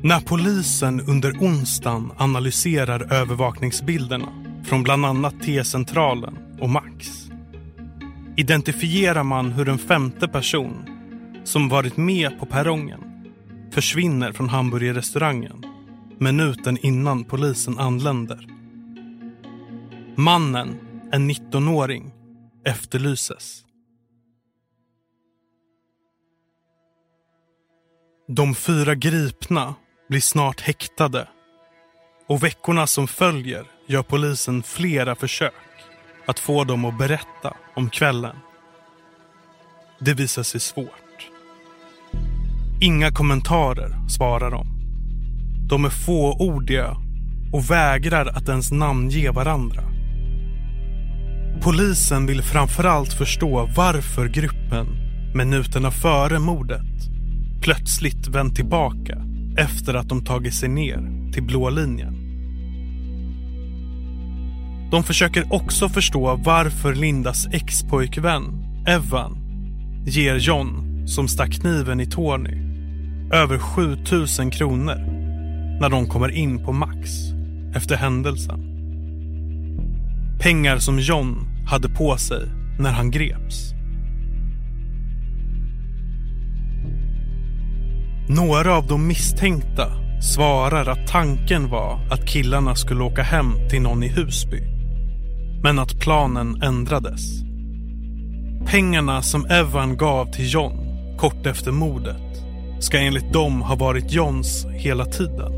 När 0.03 0.19
polisen 0.19 1.01
under 1.01 1.31
onsdagen 1.31 2.11
analyserar 2.17 3.13
övervakningsbilderna 3.13 4.27
från 4.63 4.83
bland 4.83 5.05
annat 5.05 5.41
T-centralen 5.41 6.37
och 6.59 6.69
Max 6.69 7.28
identifierar 8.39 9.23
man 9.23 9.51
hur 9.51 9.69
en 9.69 9.77
femte 9.77 10.27
person 10.27 10.85
som 11.43 11.69
varit 11.69 11.97
med 11.97 12.39
på 12.39 12.45
perrongen 12.45 13.03
försvinner 13.71 14.31
från 14.31 14.49
hamburgerrestaurangen 14.49 15.65
minuten 16.19 16.77
innan 16.81 17.23
polisen 17.23 17.79
anländer. 17.79 18.47
Mannen, 20.15 20.79
en 21.11 21.31
19-åring, 21.31 22.11
efterlyses. 22.65 23.65
De 28.27 28.55
fyra 28.55 28.95
gripna 28.95 29.75
blir 30.09 30.21
snart 30.21 30.61
häktade 30.61 31.27
och 32.27 32.43
veckorna 32.43 32.87
som 32.87 33.07
följer 33.07 33.65
gör 33.87 34.03
polisen 34.03 34.63
flera 34.63 35.15
försök 35.15 35.68
att 36.29 36.39
få 36.39 36.63
dem 36.63 36.85
att 36.85 36.97
berätta 36.97 37.53
om 37.75 37.89
kvällen. 37.89 38.35
Det 39.99 40.13
visar 40.13 40.43
sig 40.43 40.61
svårt. 40.61 41.29
Inga 42.81 43.11
kommentarer 43.11 44.09
svarar 44.09 44.51
de. 44.51 44.67
De 45.69 45.85
är 45.85 45.89
fåordiga 45.89 46.97
och 47.53 47.71
vägrar 47.71 48.25
att 48.25 48.49
ens 48.49 48.71
namnge 48.71 49.31
varandra. 49.31 49.83
Polisen 51.61 52.25
vill 52.25 52.41
framförallt 52.41 53.13
förstå 53.13 53.69
varför 53.75 54.27
gruppen 54.27 54.87
minuterna 55.35 55.91
före 55.91 56.39
mordet 56.39 57.09
plötsligt 57.61 58.27
vänt 58.27 58.55
tillbaka 58.55 59.17
efter 59.57 59.93
att 59.93 60.09
de 60.09 60.25
tagit 60.25 60.53
sig 60.53 60.69
ner 60.69 61.31
till 61.33 61.43
blå 61.43 61.69
linjen. 61.69 62.18
De 64.91 65.03
försöker 65.03 65.53
också 65.53 65.89
förstå 65.89 66.35
varför 66.35 66.95
Lindas 66.95 67.47
expojkvän 67.51 68.43
Evan 68.87 69.37
ger 70.05 70.35
John, 70.35 71.03
som 71.07 71.27
stack 71.27 71.51
kniven 71.51 71.99
i 71.99 72.05
Tony, 72.05 72.57
över 73.33 73.57
7000 73.57 74.51
kronor 74.51 74.95
när 75.81 75.89
de 75.89 76.07
kommer 76.07 76.31
in 76.31 76.65
på 76.65 76.71
Max 76.71 77.09
efter 77.75 77.95
händelsen. 77.95 78.65
Pengar 80.39 80.77
som 80.77 80.99
John 80.99 81.47
hade 81.67 81.89
på 81.89 82.17
sig 82.17 82.41
när 82.79 82.91
han 82.91 83.11
greps. 83.11 83.73
Några 88.29 88.77
av 88.77 88.87
de 88.87 89.07
misstänkta 89.07 89.91
svarar 90.21 90.89
att 90.89 91.07
tanken 91.07 91.69
var 91.69 91.99
att 92.11 92.27
killarna 92.27 92.75
skulle 92.75 93.03
åka 93.03 93.21
hem 93.23 93.53
till 93.69 93.81
någon 93.81 94.03
i 94.03 94.07
Husby. 94.07 94.78
Men 95.63 95.79
att 95.79 95.99
planen 95.99 96.61
ändrades. 96.61 97.41
Pengarna 98.65 99.21
som 99.21 99.45
Evan 99.45 99.97
gav 99.97 100.31
till 100.31 100.53
John 100.53 100.77
kort 101.17 101.45
efter 101.45 101.71
mordet 101.71 102.43
ska 102.79 102.99
enligt 102.99 103.33
dem 103.33 103.61
ha 103.61 103.75
varit 103.75 104.11
Johns 104.11 104.65
hela 104.65 105.05
tiden. 105.05 105.53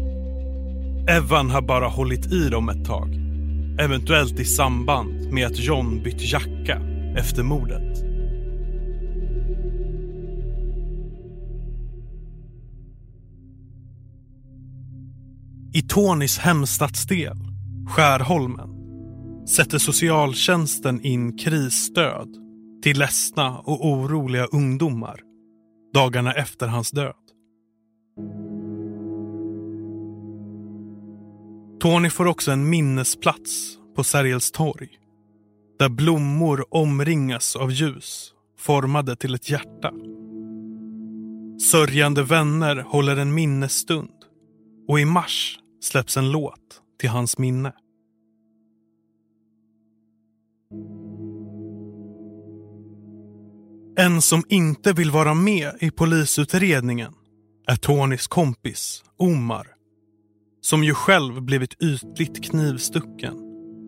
Evan 1.10 1.52
har 1.52 1.62
bara 1.62 1.88
hållit 1.88 2.32
i 2.32 2.50
dem 2.50 2.70
ett 2.70 2.86
tag. 2.86 3.16
Eventuellt 3.80 4.40
i 4.40 4.46
samband 4.46 5.34
med 5.34 5.48
att 5.48 5.60
John 5.60 6.04
bytt 6.04 6.32
jacka 6.32 6.82
efter 7.18 7.44
mordet. 7.44 8.12
I 15.74 15.82
Tonys 15.82 16.38
hemstadsdel, 16.38 17.38
Skärholmen, 17.88 18.71
sätter 19.48 19.78
socialtjänsten 19.78 21.02
in 21.02 21.38
krisstöd 21.38 22.28
till 22.84 23.00
ledsna 23.00 23.60
och 23.60 23.88
oroliga 23.88 24.46
ungdomar 24.46 25.20
dagarna 25.94 26.34
efter 26.34 26.68
hans 26.68 26.92
död. 26.92 27.16
Tony 31.80 32.10
får 32.10 32.26
också 32.26 32.52
en 32.52 32.70
minnesplats 32.70 33.78
på 33.96 34.04
Sergels 34.04 34.52
torg 34.52 34.90
där 35.80 35.90
blommor 35.90 36.66
omringas 36.70 37.56
av 37.56 37.72
ljus 37.72 38.34
formade 38.60 39.16
till 39.16 39.36
ett 39.36 39.50
hjärta. 39.50 39.92
Sörjande 41.72 42.24
vänner 42.24 42.76
håller 42.76 43.18
en 43.18 43.34
minnesstund 43.34 44.10
och 44.88 45.00
i 45.00 45.06
mars 45.06 45.60
släpps 45.82 46.18
en 46.18 46.32
låt 46.32 46.82
till 47.00 47.10
hans 47.10 47.38
minne. 47.38 47.74
En 53.98 54.22
som 54.22 54.44
inte 54.50 54.94
vill 54.94 55.12
vara 55.12 55.34
med 55.34 55.72
i 55.80 55.92
polisutredningen 55.92 57.14
är 57.68 57.76
Tonys 57.76 58.28
kompis 58.28 59.04
Omar. 59.18 59.68
Som 60.62 60.84
ju 60.84 60.94
själv 60.94 61.42
blivit 61.42 61.82
ytligt 61.84 62.44
knivstucken 62.44 63.34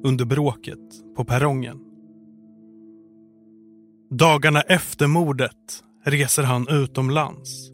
under 0.04 0.26
bråket 0.26 1.16
på 1.16 1.26
perrongen. 1.26 1.80
Dagarna 4.10 4.62
efter 4.62 5.08
mordet 5.08 5.84
reser 6.06 6.44
han 6.44 6.68
utomlands 6.70 7.70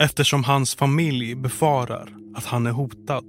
eftersom 0.00 0.44
hans 0.44 0.74
familj 0.74 1.34
befarar 1.34 2.16
att 2.34 2.44
han 2.44 2.66
är 2.66 2.70
hotad. 2.70 3.24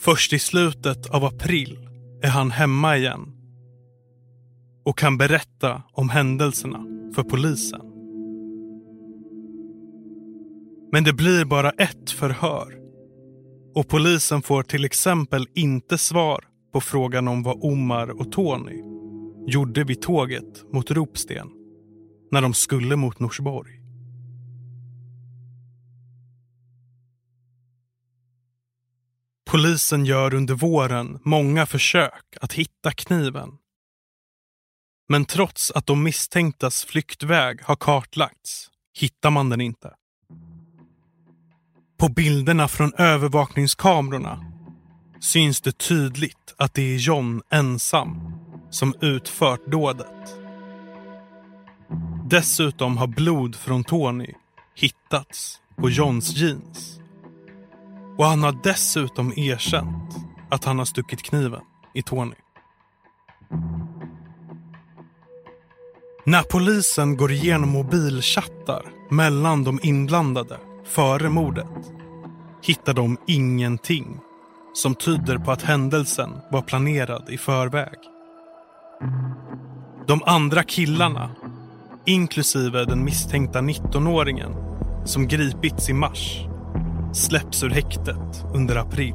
Först 0.00 0.32
i 0.32 0.38
slutet 0.38 1.10
av 1.10 1.24
april 1.24 1.88
är 2.24 2.28
han 2.28 2.50
hemma 2.50 2.96
igen 2.96 3.32
och 4.84 4.98
kan 4.98 5.18
berätta 5.18 5.82
om 5.92 6.08
händelserna 6.08 6.86
för 7.14 7.22
polisen. 7.22 7.80
Men 10.92 11.04
det 11.04 11.12
blir 11.12 11.44
bara 11.44 11.70
ett 11.70 12.10
förhör 12.10 12.78
och 13.74 13.88
polisen 13.88 14.42
får 14.42 14.62
till 14.62 14.84
exempel 14.84 15.46
inte 15.54 15.98
svar 15.98 16.44
på 16.72 16.80
frågan 16.80 17.28
om 17.28 17.42
vad 17.42 17.64
Omar 17.64 18.20
och 18.20 18.32
Tony 18.32 18.82
gjorde 19.46 19.84
vid 19.84 20.02
tåget 20.02 20.72
mot 20.72 20.90
Ropsten 20.90 21.48
när 22.30 22.42
de 22.42 22.54
skulle 22.54 22.96
mot 22.96 23.20
Norsborg. 23.20 23.83
Polisen 29.54 30.04
gör 30.04 30.34
under 30.34 30.54
våren 30.54 31.18
många 31.24 31.66
försök 31.66 32.36
att 32.40 32.52
hitta 32.52 32.90
kniven. 32.90 33.50
Men 35.08 35.24
trots 35.24 35.70
att 35.70 35.86
de 35.86 36.02
misstänktas 36.02 36.84
flyktväg 36.84 37.62
har 37.62 37.76
kartlagts 37.76 38.70
hittar 38.98 39.30
man 39.30 39.50
den 39.50 39.60
inte. 39.60 39.94
På 41.98 42.08
bilderna 42.08 42.68
från 42.68 42.94
övervakningskamerorna 42.94 44.44
syns 45.20 45.60
det 45.60 45.78
tydligt 45.78 46.54
att 46.56 46.74
det 46.74 46.94
är 46.94 46.96
John 46.96 47.42
ensam 47.50 48.32
som 48.70 48.94
utfört 49.00 49.66
dådet. 49.66 50.36
Dessutom 52.30 52.96
har 52.96 53.06
blod 53.06 53.56
från 53.56 53.84
Tony 53.84 54.34
hittats 54.74 55.60
på 55.76 55.90
Johns 55.90 56.36
jeans. 56.36 57.00
Och 58.18 58.24
han 58.24 58.42
har 58.42 58.58
dessutom 58.62 59.32
erkänt 59.36 60.16
att 60.50 60.64
han 60.64 60.78
har 60.78 60.84
stuckit 60.84 61.22
kniven 61.22 61.60
i 61.94 62.02
Tony. 62.02 62.34
När 66.26 66.42
polisen 66.42 67.16
går 67.16 67.32
igenom 67.32 67.68
mobilchattar 67.68 68.82
mellan 69.10 69.64
de 69.64 69.80
inblandade 69.82 70.58
före 70.84 71.28
mordet 71.28 71.92
hittar 72.62 72.94
de 72.94 73.16
ingenting 73.26 74.20
som 74.74 74.94
tyder 74.94 75.38
på 75.38 75.52
att 75.52 75.62
händelsen 75.62 76.30
var 76.50 76.62
planerad 76.62 77.28
i 77.30 77.38
förväg. 77.38 77.98
De 80.06 80.22
andra 80.26 80.62
killarna, 80.62 81.30
inklusive 82.06 82.84
den 82.84 83.04
misstänkta 83.04 83.60
19-åringen 83.60 84.54
som 85.04 85.28
gripits 85.28 85.88
i 85.88 85.92
mars, 85.92 86.46
släpps 87.14 87.62
ur 87.62 87.70
häktet 87.70 88.44
under 88.54 88.76
april. 88.76 89.14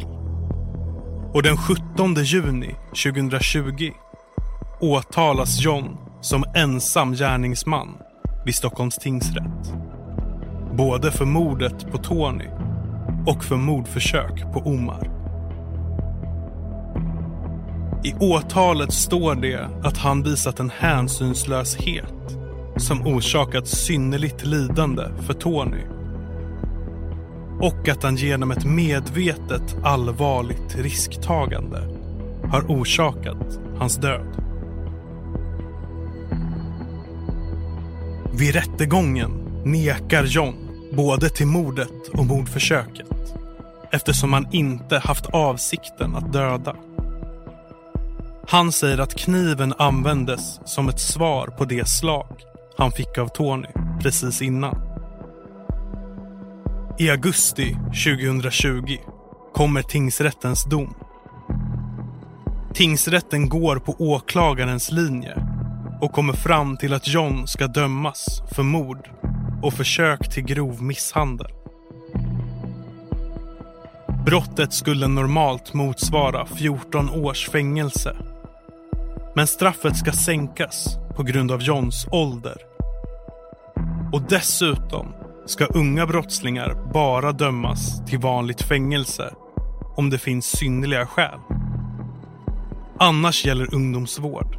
Och 1.33 1.43
den 1.43 1.57
17 1.57 2.15
juni 2.23 2.75
2020 3.03 3.91
åtalas 4.81 5.61
John 5.61 5.97
som 6.21 6.43
ensam 6.55 7.13
gärningsman 7.13 7.97
vid 8.45 8.55
Stockholms 8.55 8.95
tingsrätt. 8.95 9.73
Både 10.73 11.11
för 11.11 11.25
mordet 11.25 11.91
på 11.91 11.97
Tony 11.97 12.47
och 13.27 13.43
för 13.43 13.55
mordförsök 13.55 14.53
på 14.53 14.59
Omar. 14.59 15.09
I 18.03 18.13
åtalet 18.19 18.93
står 18.93 19.35
det 19.35 19.69
att 19.83 19.97
han 19.97 20.23
visat 20.23 20.59
en 20.59 20.71
hänsynslöshet 20.79 22.37
som 22.77 23.07
orsakat 23.07 23.67
synnerligt 23.67 24.45
lidande 24.45 25.03
för 25.27 25.33
Tony. 25.33 25.98
Och 27.59 27.89
att 27.89 28.03
han 28.03 28.15
genom 28.15 28.51
ett 28.51 28.65
medvetet 28.65 29.75
allvarligt 29.83 30.75
risktagande 30.75 31.81
har 32.51 32.61
orsakat 32.61 33.59
hans 33.77 33.95
död. 33.95 34.27
Vid 38.33 38.53
rättegången 38.53 39.31
nekar 39.65 40.23
John 40.23 40.55
både 40.93 41.29
till 41.29 41.47
mordet 41.47 42.07
och 42.13 42.25
mordförsöket 42.25 43.07
eftersom 43.91 44.33
han 44.33 44.47
inte 44.51 44.97
haft 44.97 45.25
avsikten 45.25 46.15
att 46.15 46.33
döda. 46.33 46.75
Han 48.47 48.71
säger 48.71 48.97
att 48.97 49.15
kniven 49.15 49.73
användes 49.77 50.59
som 50.65 50.89
ett 50.89 50.99
svar 50.99 51.47
på 51.47 51.65
det 51.65 51.87
slag 51.87 52.43
han 52.77 52.91
fick 52.91 53.17
av 53.17 53.27
Tony 53.27 53.67
precis 54.01 54.41
innan. 54.41 54.88
I 57.01 57.09
augusti 57.09 57.77
2020 58.05 58.97
kommer 59.53 59.81
tingsrättens 59.81 60.63
dom. 60.65 60.93
Tingsrätten 62.73 63.49
går 63.49 63.79
på 63.79 63.95
åklagarens 63.99 64.91
linje 64.91 65.37
och 66.01 66.11
kommer 66.11 66.33
fram 66.33 66.77
till 66.77 66.93
att 66.93 67.07
John 67.07 67.47
ska 67.47 67.67
dömas 67.67 68.41
för 68.51 68.63
mord 68.63 69.09
och 69.63 69.73
försök 69.73 70.33
till 70.33 70.43
grov 70.43 70.83
misshandel. 70.83 71.51
Brottet 74.25 74.73
skulle 74.73 75.07
normalt 75.07 75.73
motsvara 75.73 76.45
14 76.45 77.09
års 77.09 77.49
fängelse. 77.49 78.15
Men 79.35 79.47
straffet 79.47 79.97
ska 79.97 80.11
sänkas 80.11 80.97
på 81.15 81.23
grund 81.23 81.51
av 81.51 81.61
Johns 81.61 82.07
ålder. 82.11 82.57
Och 84.13 84.21
dessutom 84.21 85.18
ska 85.49 85.65
unga 85.65 86.05
brottslingar 86.05 86.91
bara 86.93 87.31
dömas 87.31 88.05
till 88.05 88.19
vanligt 88.19 88.61
fängelse 88.61 89.33
om 89.95 90.09
det 90.09 90.19
finns 90.19 90.45
synnerliga 90.45 91.05
skäl. 91.05 91.39
Annars 92.99 93.45
gäller 93.45 93.75
ungdomsvård. 93.75 94.57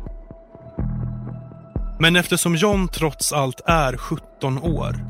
Men 2.01 2.17
eftersom 2.17 2.57
John 2.57 2.89
trots 2.89 3.33
allt 3.33 3.61
är 3.67 3.97
17 3.97 4.59
år 4.59 5.07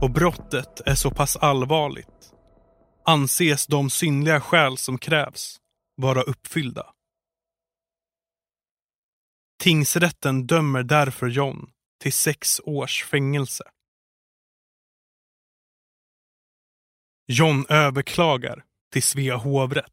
och 0.00 0.10
brottet 0.10 0.80
är 0.86 0.94
så 0.94 1.10
pass 1.10 1.36
allvarligt 1.36 2.32
anses 3.04 3.66
de 3.66 3.90
synliga 3.90 4.40
skäl 4.40 4.78
som 4.78 4.98
krävs 4.98 5.56
vara 5.96 6.22
uppfyllda. 6.22 6.86
Tingsrätten 9.62 10.46
dömer 10.46 10.82
därför 10.82 11.26
John 11.26 11.70
till 12.02 12.12
sex 12.12 12.60
års 12.64 13.04
fängelse. 13.04 13.64
John 17.30 17.64
överklagar 17.68 18.62
till 18.92 19.02
Svea 19.02 19.36
hovrätt 19.36 19.84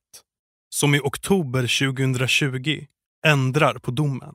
som 0.70 0.96
i 0.96 1.00
oktober 1.00 1.92
2020 1.96 2.86
ändrar 3.26 3.74
på 3.74 3.92
domen. 3.92 4.34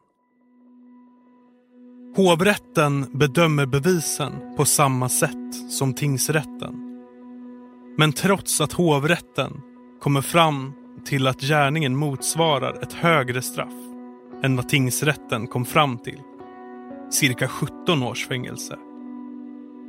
Hovrätten 2.16 3.18
bedömer 3.18 3.66
bevisen 3.66 4.32
på 4.56 4.64
samma 4.64 5.08
sätt 5.08 5.70
som 5.70 5.94
tingsrätten. 5.94 6.74
Men 7.98 8.12
trots 8.12 8.60
att 8.60 8.72
hovrätten 8.72 9.60
kommer 10.00 10.22
fram 10.22 10.72
till 11.04 11.26
att 11.26 11.40
gärningen 11.40 11.96
motsvarar 11.96 12.82
ett 12.82 12.92
högre 12.92 13.42
straff 13.42 13.74
än 14.42 14.56
vad 14.56 14.68
tingsrätten 14.68 15.46
kom 15.46 15.64
fram 15.64 15.98
till, 15.98 16.20
cirka 17.10 17.48
17 17.48 18.02
års 18.02 18.26
fängelse, 18.26 18.78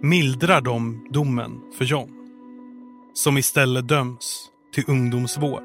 mildrar 0.01 0.61
de 0.61 1.07
domen 1.11 1.61
för 1.77 1.85
John, 1.85 2.20
som 3.13 3.37
istället 3.37 3.87
döms 3.87 4.49
till 4.73 4.83
ungdomsvård. 4.87 5.63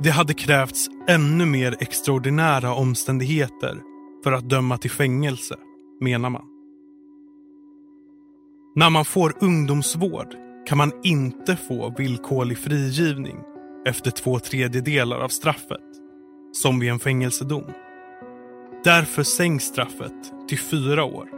Det 0.00 0.10
hade 0.10 0.34
krävts 0.34 0.88
ännu 1.08 1.46
mer 1.46 1.76
extraordinära 1.80 2.74
omständigheter 2.74 3.82
för 4.24 4.32
att 4.32 4.48
döma 4.48 4.78
till 4.78 4.90
fängelse, 4.90 5.56
menar 6.00 6.30
man. 6.30 6.44
När 8.74 8.90
man 8.90 9.04
får 9.04 9.34
ungdomsvård 9.40 10.34
kan 10.66 10.78
man 10.78 10.92
inte 11.02 11.56
få 11.56 11.94
villkorlig 11.98 12.58
frigivning 12.58 13.36
efter 13.86 14.10
två 14.10 14.38
tredjedelar 14.38 15.18
av 15.18 15.28
straffet, 15.28 15.80
som 16.52 16.80
vid 16.80 16.90
en 16.90 16.98
fängelsedom. 16.98 17.72
Därför 18.84 19.22
sänks 19.22 19.64
straffet 19.64 20.48
till 20.48 20.58
fyra 20.58 21.04
år, 21.04 21.28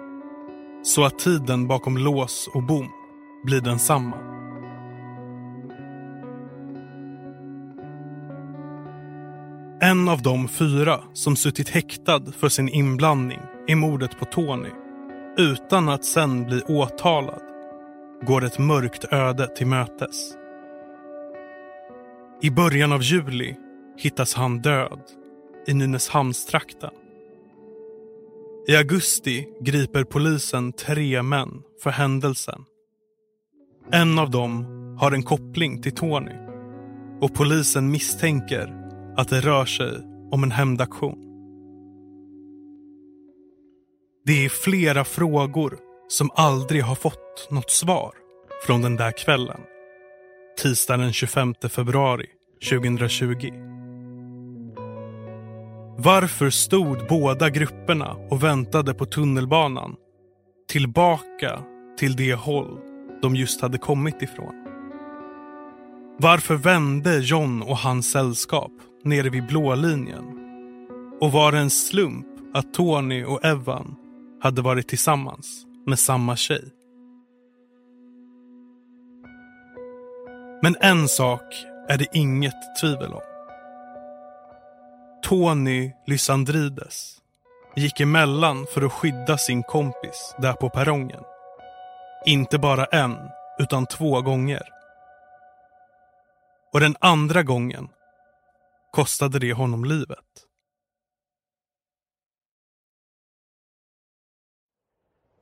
så 0.82 1.04
att 1.04 1.18
tiden 1.18 1.68
bakom 1.68 1.98
lås 1.98 2.48
och 2.54 2.62
bom 2.62 2.88
blir 3.44 3.60
densamma. 3.60 4.16
En 9.82 10.08
av 10.08 10.22
de 10.22 10.48
fyra 10.48 11.00
som 11.12 11.36
suttit 11.36 11.68
häktad 11.68 12.22
för 12.32 12.48
sin 12.48 12.68
inblandning 12.68 13.40
i 13.68 13.74
mordet 13.74 14.18
på 14.18 14.24
Tony 14.24 14.70
utan 15.36 15.88
att 15.88 16.04
sen 16.04 16.44
bli 16.44 16.62
åtalad 16.62 17.42
går 18.22 18.44
ett 18.44 18.58
mörkt 18.58 19.04
öde 19.12 19.56
till 19.56 19.66
mötes. 19.66 20.34
I 22.42 22.50
början 22.50 22.92
av 22.92 23.02
juli 23.02 23.56
hittas 23.98 24.34
han 24.34 24.60
död 24.60 25.00
i 25.66 25.74
Nynäshamnstrakten. 25.74 26.90
I 28.68 28.76
augusti 28.76 29.46
griper 29.60 30.04
polisen 30.04 30.72
tre 30.72 31.22
män 31.22 31.62
för 31.82 31.90
händelsen. 31.90 32.64
En 33.92 34.18
av 34.18 34.30
dem 34.30 34.66
har 34.98 35.12
en 35.12 35.22
koppling 35.22 35.82
till 35.82 35.92
Tony 35.92 36.34
och 37.20 37.34
polisen 37.34 37.90
misstänker 37.90 38.74
att 39.16 39.28
det 39.28 39.40
rör 39.40 39.64
sig 39.64 39.92
om 40.30 40.42
en 40.42 40.50
hämndaktion. 40.50 41.26
Det 44.24 44.44
är 44.44 44.48
flera 44.48 45.04
frågor 45.04 45.78
som 46.08 46.30
aldrig 46.34 46.82
har 46.82 46.94
fått 46.94 47.48
något 47.50 47.70
svar 47.70 48.12
från 48.66 48.82
den 48.82 48.96
där 48.96 49.12
kvällen. 49.12 49.60
Tisdagen 50.62 51.00
den 51.00 51.12
25 51.12 51.54
februari 51.70 52.26
2020. 52.70 53.52
Varför 55.98 56.50
stod 56.50 57.06
båda 57.08 57.50
grupperna 57.50 58.16
och 58.30 58.44
väntade 58.44 58.94
på 58.94 59.06
tunnelbanan 59.06 59.96
tillbaka 60.68 61.62
till 61.98 62.16
det 62.16 62.34
håll 62.34 62.89
de 63.22 63.36
just 63.36 63.60
hade 63.60 63.78
kommit 63.78 64.22
ifrån? 64.22 64.54
Varför 66.18 66.54
vände 66.54 67.18
John 67.18 67.62
och 67.62 67.76
hans 67.76 68.10
sällskap 68.10 68.72
nere 69.04 69.30
vid 69.30 69.46
blå 69.46 69.74
linjen? 69.74 70.24
Och 71.20 71.32
var 71.32 71.52
det 71.52 71.58
en 71.58 71.70
slump 71.70 72.26
att 72.54 72.74
Tony 72.74 73.24
och 73.24 73.44
Evan 73.44 73.96
hade 74.42 74.62
varit 74.62 74.88
tillsammans 74.88 75.66
med 75.86 75.98
samma 75.98 76.36
tjej? 76.36 76.64
Men 80.62 80.76
en 80.80 81.08
sak 81.08 81.66
är 81.88 81.98
det 81.98 82.06
inget 82.12 82.80
tvivel 82.80 83.12
om. 83.12 83.20
Tony 85.22 85.92
Lysandrides 86.06 87.16
gick 87.76 88.00
emellan 88.00 88.66
för 88.74 88.82
att 88.82 88.92
skydda 88.92 89.38
sin 89.38 89.62
kompis 89.62 90.34
där 90.38 90.52
på 90.52 90.70
perrongen 90.70 91.22
inte 92.26 92.58
bara 92.58 92.84
en, 92.84 93.16
utan 93.58 93.86
två 93.86 94.20
gånger. 94.20 94.62
Och 96.72 96.80
den 96.80 96.96
andra 97.00 97.42
gången 97.42 97.88
kostade 98.92 99.38
det 99.38 99.52
honom 99.52 99.84
livet. 99.84 100.18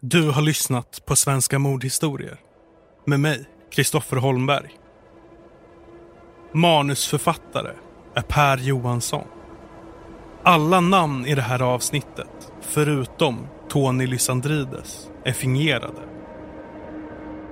Du 0.01 0.31
har 0.31 0.43
lyssnat 0.43 1.03
på 1.07 1.17
Svenska 1.17 1.59
mordhistorier 1.59 2.41
med 3.05 3.21
mig, 3.21 3.49
Kristoffer 3.71 4.17
Holmberg. 4.17 4.79
Manusförfattare 6.53 7.75
är 8.15 8.23
Per 8.23 8.57
Johansson. 8.57 9.27
Alla 10.43 10.81
namn 10.81 11.27
i 11.27 11.35
det 11.35 11.43
här 11.43 11.63
avsnittet, 11.63 12.53
förutom 12.61 13.47
Tony 13.69 14.07
Lysandrides, 14.07 15.11
är 15.25 15.33
fingerade. 15.33 16.18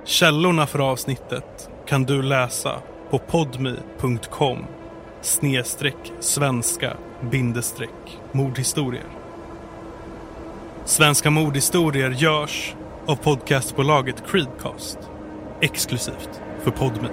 Källorna 0.07 0.67
för 0.67 0.79
avsnittet 0.79 1.69
kan 1.87 2.03
du 2.03 2.21
läsa 2.21 2.81
på 3.09 3.19
podmi.com 3.19 4.65
snedstreck 5.21 6.11
svenska 6.19 6.97
bindestreck 7.31 8.19
mordhistorier. 8.31 9.05
Svenska 10.85 11.29
mordhistorier 11.29 12.09
görs 12.09 12.75
av 13.05 13.15
podcastbolaget 13.15 14.23
Creedcast 14.27 14.99
exklusivt 15.61 16.41
för 16.63 16.71
Podmi. 16.71 17.09